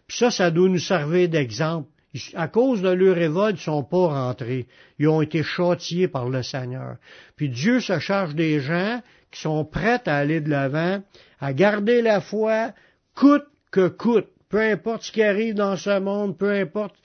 Puis 0.08 0.18
ça, 0.18 0.32
ça 0.32 0.50
doit 0.50 0.70
nous 0.70 0.80
servir 0.80 1.30
d'exemple. 1.30 1.88
À 2.34 2.48
cause 2.48 2.82
de 2.82 2.90
leur 2.90 3.16
révolte, 3.16 3.60
ils 3.60 3.64
sont 3.64 3.84
pas 3.84 4.08
rentrés. 4.08 4.68
Ils 4.98 5.08
ont 5.08 5.22
été 5.22 5.44
châtiés 5.44 6.08
par 6.08 6.28
le 6.28 6.42
Seigneur. 6.42 6.98
Puis 7.36 7.50
Dieu 7.50 7.80
se 7.80 8.00
charge 8.00 8.34
des 8.34 8.60
gens 8.60 9.02
qui 9.30 9.42
sont 9.42 9.64
prêts 9.64 10.02
à 10.08 10.18
aller 10.18 10.42
de 10.42 10.50
l'avant, 10.50 11.02
à 11.40 11.54
garder 11.54 12.02
la 12.02 12.20
foi, 12.20 12.72
coûte 13.16 13.46
que 13.72 13.88
coûte. 13.88 14.28
Peu 14.52 14.60
importe 14.60 15.04
ce 15.04 15.12
qui 15.14 15.24
arrive 15.24 15.56
dans 15.56 15.78
ce 15.78 15.98
monde, 16.00 16.38
peu 16.38 16.52
importe 16.52 16.96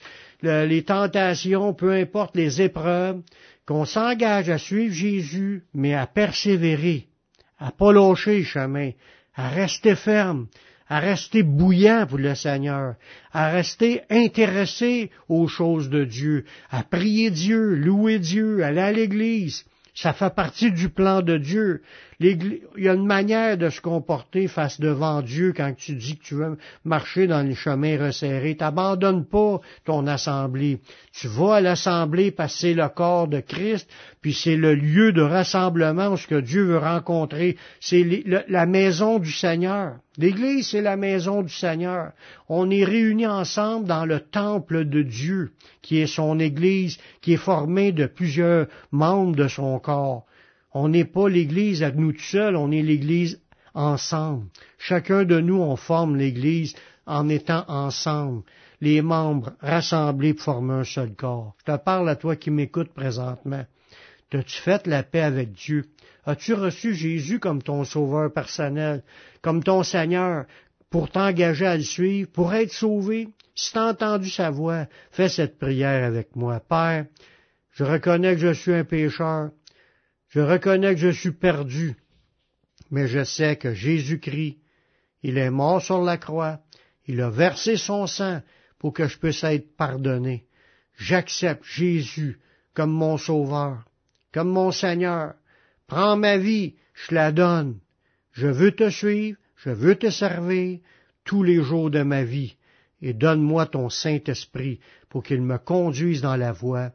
les 0.43 0.83
tentations, 0.83 1.73
peu 1.73 1.93
importe 1.93 2.35
les 2.35 2.61
épreuves, 2.61 3.21
qu'on 3.65 3.85
s'engage 3.85 4.49
à 4.49 4.57
suivre 4.57 4.93
Jésus, 4.93 5.63
mais 5.73 5.93
à 5.93 6.07
persévérer, 6.07 7.07
à 7.57 7.71
pas 7.71 7.93
lâcher 7.93 8.39
le 8.39 8.43
chemin, 8.43 8.91
à 9.33 9.47
rester 9.47 9.95
ferme, 9.95 10.47
à 10.89 10.99
rester 10.99 11.41
bouillant 11.41 12.05
pour 12.07 12.17
le 12.17 12.35
Seigneur, 12.35 12.95
à 13.31 13.49
rester 13.49 14.01
intéressé 14.09 15.09
aux 15.29 15.47
choses 15.47 15.89
de 15.89 16.03
Dieu, 16.03 16.43
à 16.69 16.83
prier 16.83 17.31
Dieu, 17.31 17.75
louer 17.75 18.19
Dieu, 18.19 18.61
aller 18.61 18.81
à 18.81 18.91
l'Église. 18.91 19.65
Ça 19.97 20.13
fait 20.13 20.33
partie 20.33 20.71
du 20.71 20.89
plan 20.89 21.23
de 21.23 21.37
Dieu 21.37 21.81
il 22.19 22.61
y 22.77 22.89
a 22.89 22.93
une 22.93 23.05
manière 23.05 23.57
de 23.57 23.69
se 23.69 23.79
comporter 23.79 24.47
face 24.47 24.79
devant 24.79 25.21
Dieu 25.21 25.53
quand 25.55 25.73
tu 25.77 25.93
dis 25.93 26.17
que 26.17 26.23
tu 26.23 26.35
veux 26.35 26.57
marcher 26.83 27.27
dans 27.27 27.43
les 27.43 27.53
chemins 27.53 27.97
resserrés. 27.97 28.57
T'abandonnes 28.57 29.25
pas 29.25 29.61
ton 29.85 30.07
assemblée. 30.07 30.79
Tu 31.13 31.27
vas 31.27 31.55
à 31.55 31.61
l'assemblée 31.61 32.31
parce 32.31 32.53
que 32.53 32.59
c'est 32.59 32.73
le 32.73 32.89
corps 32.89 33.27
de 33.27 33.39
Christ, 33.39 33.87
puis 34.21 34.33
c'est 34.33 34.55
le 34.55 34.73
lieu 34.73 35.11
de 35.13 35.21
rassemblement 35.21 36.07
où 36.07 36.17
ce 36.17 36.25
que 36.25 36.41
Dieu 36.41 36.63
veut 36.63 36.79
rencontrer. 36.79 37.55
C'est 37.79 38.23
la 38.47 38.65
maison 38.65 39.19
du 39.19 39.31
Seigneur. 39.31 39.97
L'Église, 40.17 40.69
c'est 40.69 40.81
la 40.81 40.97
maison 40.97 41.43
du 41.43 41.53
Seigneur. 41.53 42.11
On 42.49 42.71
est 42.71 42.83
réunis 42.83 43.27
ensemble 43.27 43.87
dans 43.87 44.05
le 44.05 44.19
temple 44.19 44.85
de 44.85 45.03
Dieu, 45.03 45.51
qui 45.81 45.99
est 45.99 46.07
son 46.07 46.39
Église, 46.39 46.97
qui 47.21 47.33
est 47.33 47.37
formé 47.37 47.91
de 47.91 48.07
plusieurs 48.07 48.67
membres 48.91 49.35
de 49.35 49.47
son 49.47 49.77
corps. 49.79 50.25
On 50.73 50.89
n'est 50.89 51.05
pas 51.05 51.29
l'Église 51.29 51.83
à 51.83 51.91
nous 51.91 52.13
tout 52.13 52.19
seuls, 52.19 52.55
on 52.55 52.71
est 52.71 52.81
l'Église 52.81 53.39
ensemble. 53.75 54.47
Chacun 54.79 55.23
de 55.23 55.39
nous, 55.39 55.61
on 55.61 55.75
forme 55.75 56.15
l'Église 56.15 56.75
en 57.05 57.29
étant 57.29 57.63
ensemble, 57.67 58.43
les 58.81 59.01
membres 59.01 59.53
rassemblés 59.61 60.33
pour 60.33 60.45
former 60.45 60.73
un 60.73 60.83
seul 60.83 61.13
corps. 61.13 61.55
Je 61.59 61.71
te 61.71 61.77
parle 61.77 62.09
à 62.09 62.15
toi 62.15 62.35
qui 62.35 62.49
m'écoutes 62.49 62.93
présentement. 62.93 63.65
As-tu 64.33 64.61
fait 64.61 64.87
la 64.87 65.03
paix 65.03 65.21
avec 65.21 65.53
Dieu? 65.53 65.85
As-tu 66.27 66.55
reçu 66.55 66.93
Jésus 66.93 67.39
comme 67.39 67.63
ton 67.63 67.85
sauveur 67.85 68.33
personnel, 68.33 69.01
comme 69.41 69.63
ton 69.63 69.81
Seigneur, 69.81 70.45
pour 70.89 71.09
t'engager 71.09 71.65
à 71.65 71.77
le 71.77 71.83
suivre, 71.83 72.29
pour 72.29 72.53
être 72.53 72.73
sauvé? 72.73 73.29
Si 73.55 73.71
tu 73.71 73.77
as 73.77 73.85
entendu 73.85 74.29
sa 74.29 74.49
voix, 74.49 74.87
fais 75.09 75.29
cette 75.29 75.57
prière 75.57 76.03
avec 76.03 76.35
moi. 76.35 76.59
Père, 76.59 77.05
je 77.71 77.85
reconnais 77.85 78.35
que 78.35 78.41
je 78.41 78.51
suis 78.51 78.73
un 78.73 78.83
pécheur. 78.83 79.51
Je 80.27 80.41
reconnais 80.41 80.95
que 80.95 80.99
je 80.99 81.11
suis 81.11 81.31
perdu, 81.31 81.95
mais 82.91 83.07
je 83.07 83.23
sais 83.23 83.55
que 83.55 83.73
Jésus-Christ, 83.73 84.57
il 85.23 85.37
est 85.37 85.49
mort 85.49 85.81
sur 85.81 86.01
la 86.01 86.17
croix, 86.17 86.59
il 87.05 87.21
a 87.21 87.29
versé 87.29 87.77
son 87.77 88.05
sang 88.05 88.41
pour 88.79 88.91
que 88.91 89.07
je 89.07 89.17
puisse 89.17 89.45
être 89.45 89.77
pardonné. 89.77 90.45
J'accepte 90.97 91.63
Jésus 91.63 92.37
comme 92.73 92.91
mon 92.91 93.17
sauveur, 93.17 93.85
comme 94.33 94.49
mon 94.49 94.73
Seigneur. 94.73 95.35
Prends 95.87 96.17
ma 96.17 96.37
vie, 96.37 96.75
je 96.93 97.15
la 97.15 97.31
donne. 97.31 97.79
Je 98.33 98.47
veux 98.47 98.71
te 98.71 98.89
suivre, 98.89 99.37
je 99.55 99.69
veux 99.69 99.95
te 99.95 100.09
servir 100.09 100.79
tous 101.23 101.43
les 101.43 101.61
jours 101.63 101.89
de 101.89 102.03
ma 102.03 102.23
vie, 102.23 102.55
et 103.01 103.13
donne-moi 103.13 103.65
ton 103.65 103.89
Saint-Esprit 103.89 104.79
pour 105.09 105.23
qu'il 105.23 105.41
me 105.41 105.57
conduise 105.57 106.21
dans 106.21 106.35
la 106.35 106.51
voie 106.51 106.91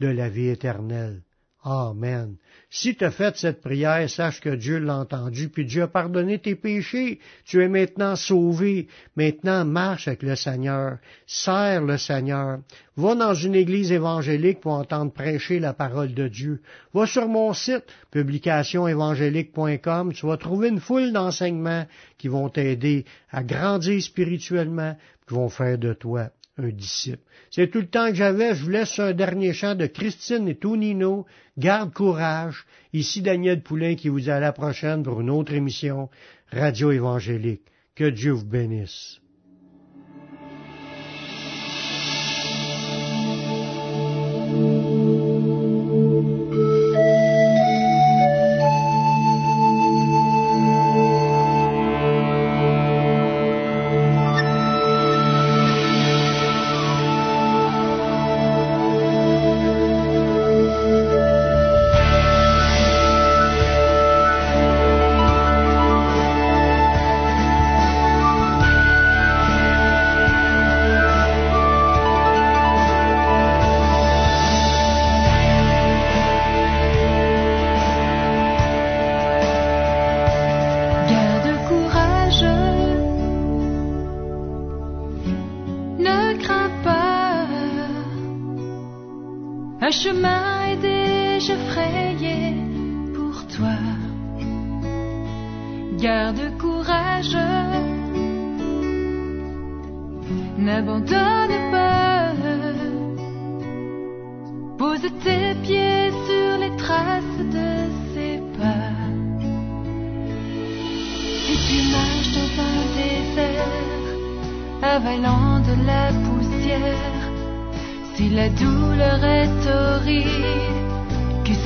de 0.00 0.08
la 0.08 0.28
vie 0.28 0.48
éternelle. 0.48 1.22
Amen. 1.62 2.36
Si 2.70 2.94
tu 2.94 3.04
as 3.04 3.10
fait 3.10 3.36
cette 3.36 3.60
prière, 3.60 4.08
sache 4.08 4.40
que 4.40 4.48
Dieu 4.48 4.78
l'a 4.78 4.96
entendu, 4.96 5.50
puis 5.50 5.66
Dieu 5.66 5.82
a 5.82 5.88
pardonné 5.88 6.38
tes 6.38 6.54
péchés. 6.54 7.20
Tu 7.44 7.62
es 7.62 7.68
maintenant 7.68 8.16
sauvé. 8.16 8.88
Maintenant, 9.14 9.66
marche 9.66 10.08
avec 10.08 10.22
le 10.22 10.36
Seigneur. 10.36 10.96
Sers 11.26 11.82
le 11.82 11.98
Seigneur. 11.98 12.60
Va 12.96 13.14
dans 13.14 13.34
une 13.34 13.54
église 13.54 13.92
évangélique 13.92 14.60
pour 14.60 14.72
entendre 14.72 15.12
prêcher 15.12 15.58
la 15.58 15.74
parole 15.74 16.14
de 16.14 16.28
Dieu. 16.28 16.62
Va 16.94 17.06
sur 17.06 17.28
mon 17.28 17.52
site, 17.52 17.84
publicationévangélique.com. 18.10 20.14
Tu 20.14 20.26
vas 20.26 20.38
trouver 20.38 20.68
une 20.68 20.80
foule 20.80 21.12
d'enseignements 21.12 21.86
qui 22.16 22.28
vont 22.28 22.48
t'aider 22.48 23.04
à 23.30 23.42
grandir 23.42 24.02
spirituellement, 24.02 24.96
qui 25.28 25.34
vont 25.34 25.50
faire 25.50 25.76
de 25.76 25.92
toi 25.92 26.30
un 26.64 26.70
disciple. 26.70 27.22
C'est 27.50 27.70
tout 27.70 27.80
le 27.80 27.88
temps 27.88 28.08
que 28.08 28.14
j'avais. 28.14 28.54
Je 28.54 28.64
vous 28.64 28.70
laisse 28.70 28.98
un 28.98 29.12
dernier 29.12 29.52
chant 29.52 29.74
de 29.74 29.86
Christine 29.86 30.48
et 30.48 30.56
Tonino. 30.56 31.26
Garde 31.58 31.92
courage. 31.92 32.66
Ici 32.92 33.22
Daniel 33.22 33.62
Poulain 33.62 33.94
qui 33.94 34.08
vous 34.08 34.20
dit 34.20 34.30
à 34.30 34.40
la 34.40 34.52
prochaine 34.52 35.02
pour 35.02 35.20
une 35.20 35.30
autre 35.30 35.52
émission 35.52 36.08
Radio 36.50 36.90
Évangélique. 36.90 37.62
Que 37.94 38.08
Dieu 38.08 38.32
vous 38.32 38.46
bénisse. 38.46 39.19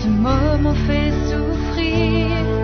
ce 0.05 0.09
moment 0.09 0.75
fait 0.87 1.13
souffrir. 1.31 2.64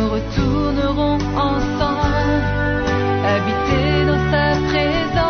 nous 0.00 0.08
retournerons 0.08 1.18
ensemble, 1.36 2.42
habiter 3.24 4.06
dans 4.06 4.30
sa 4.30 4.56
présence. 4.68 5.29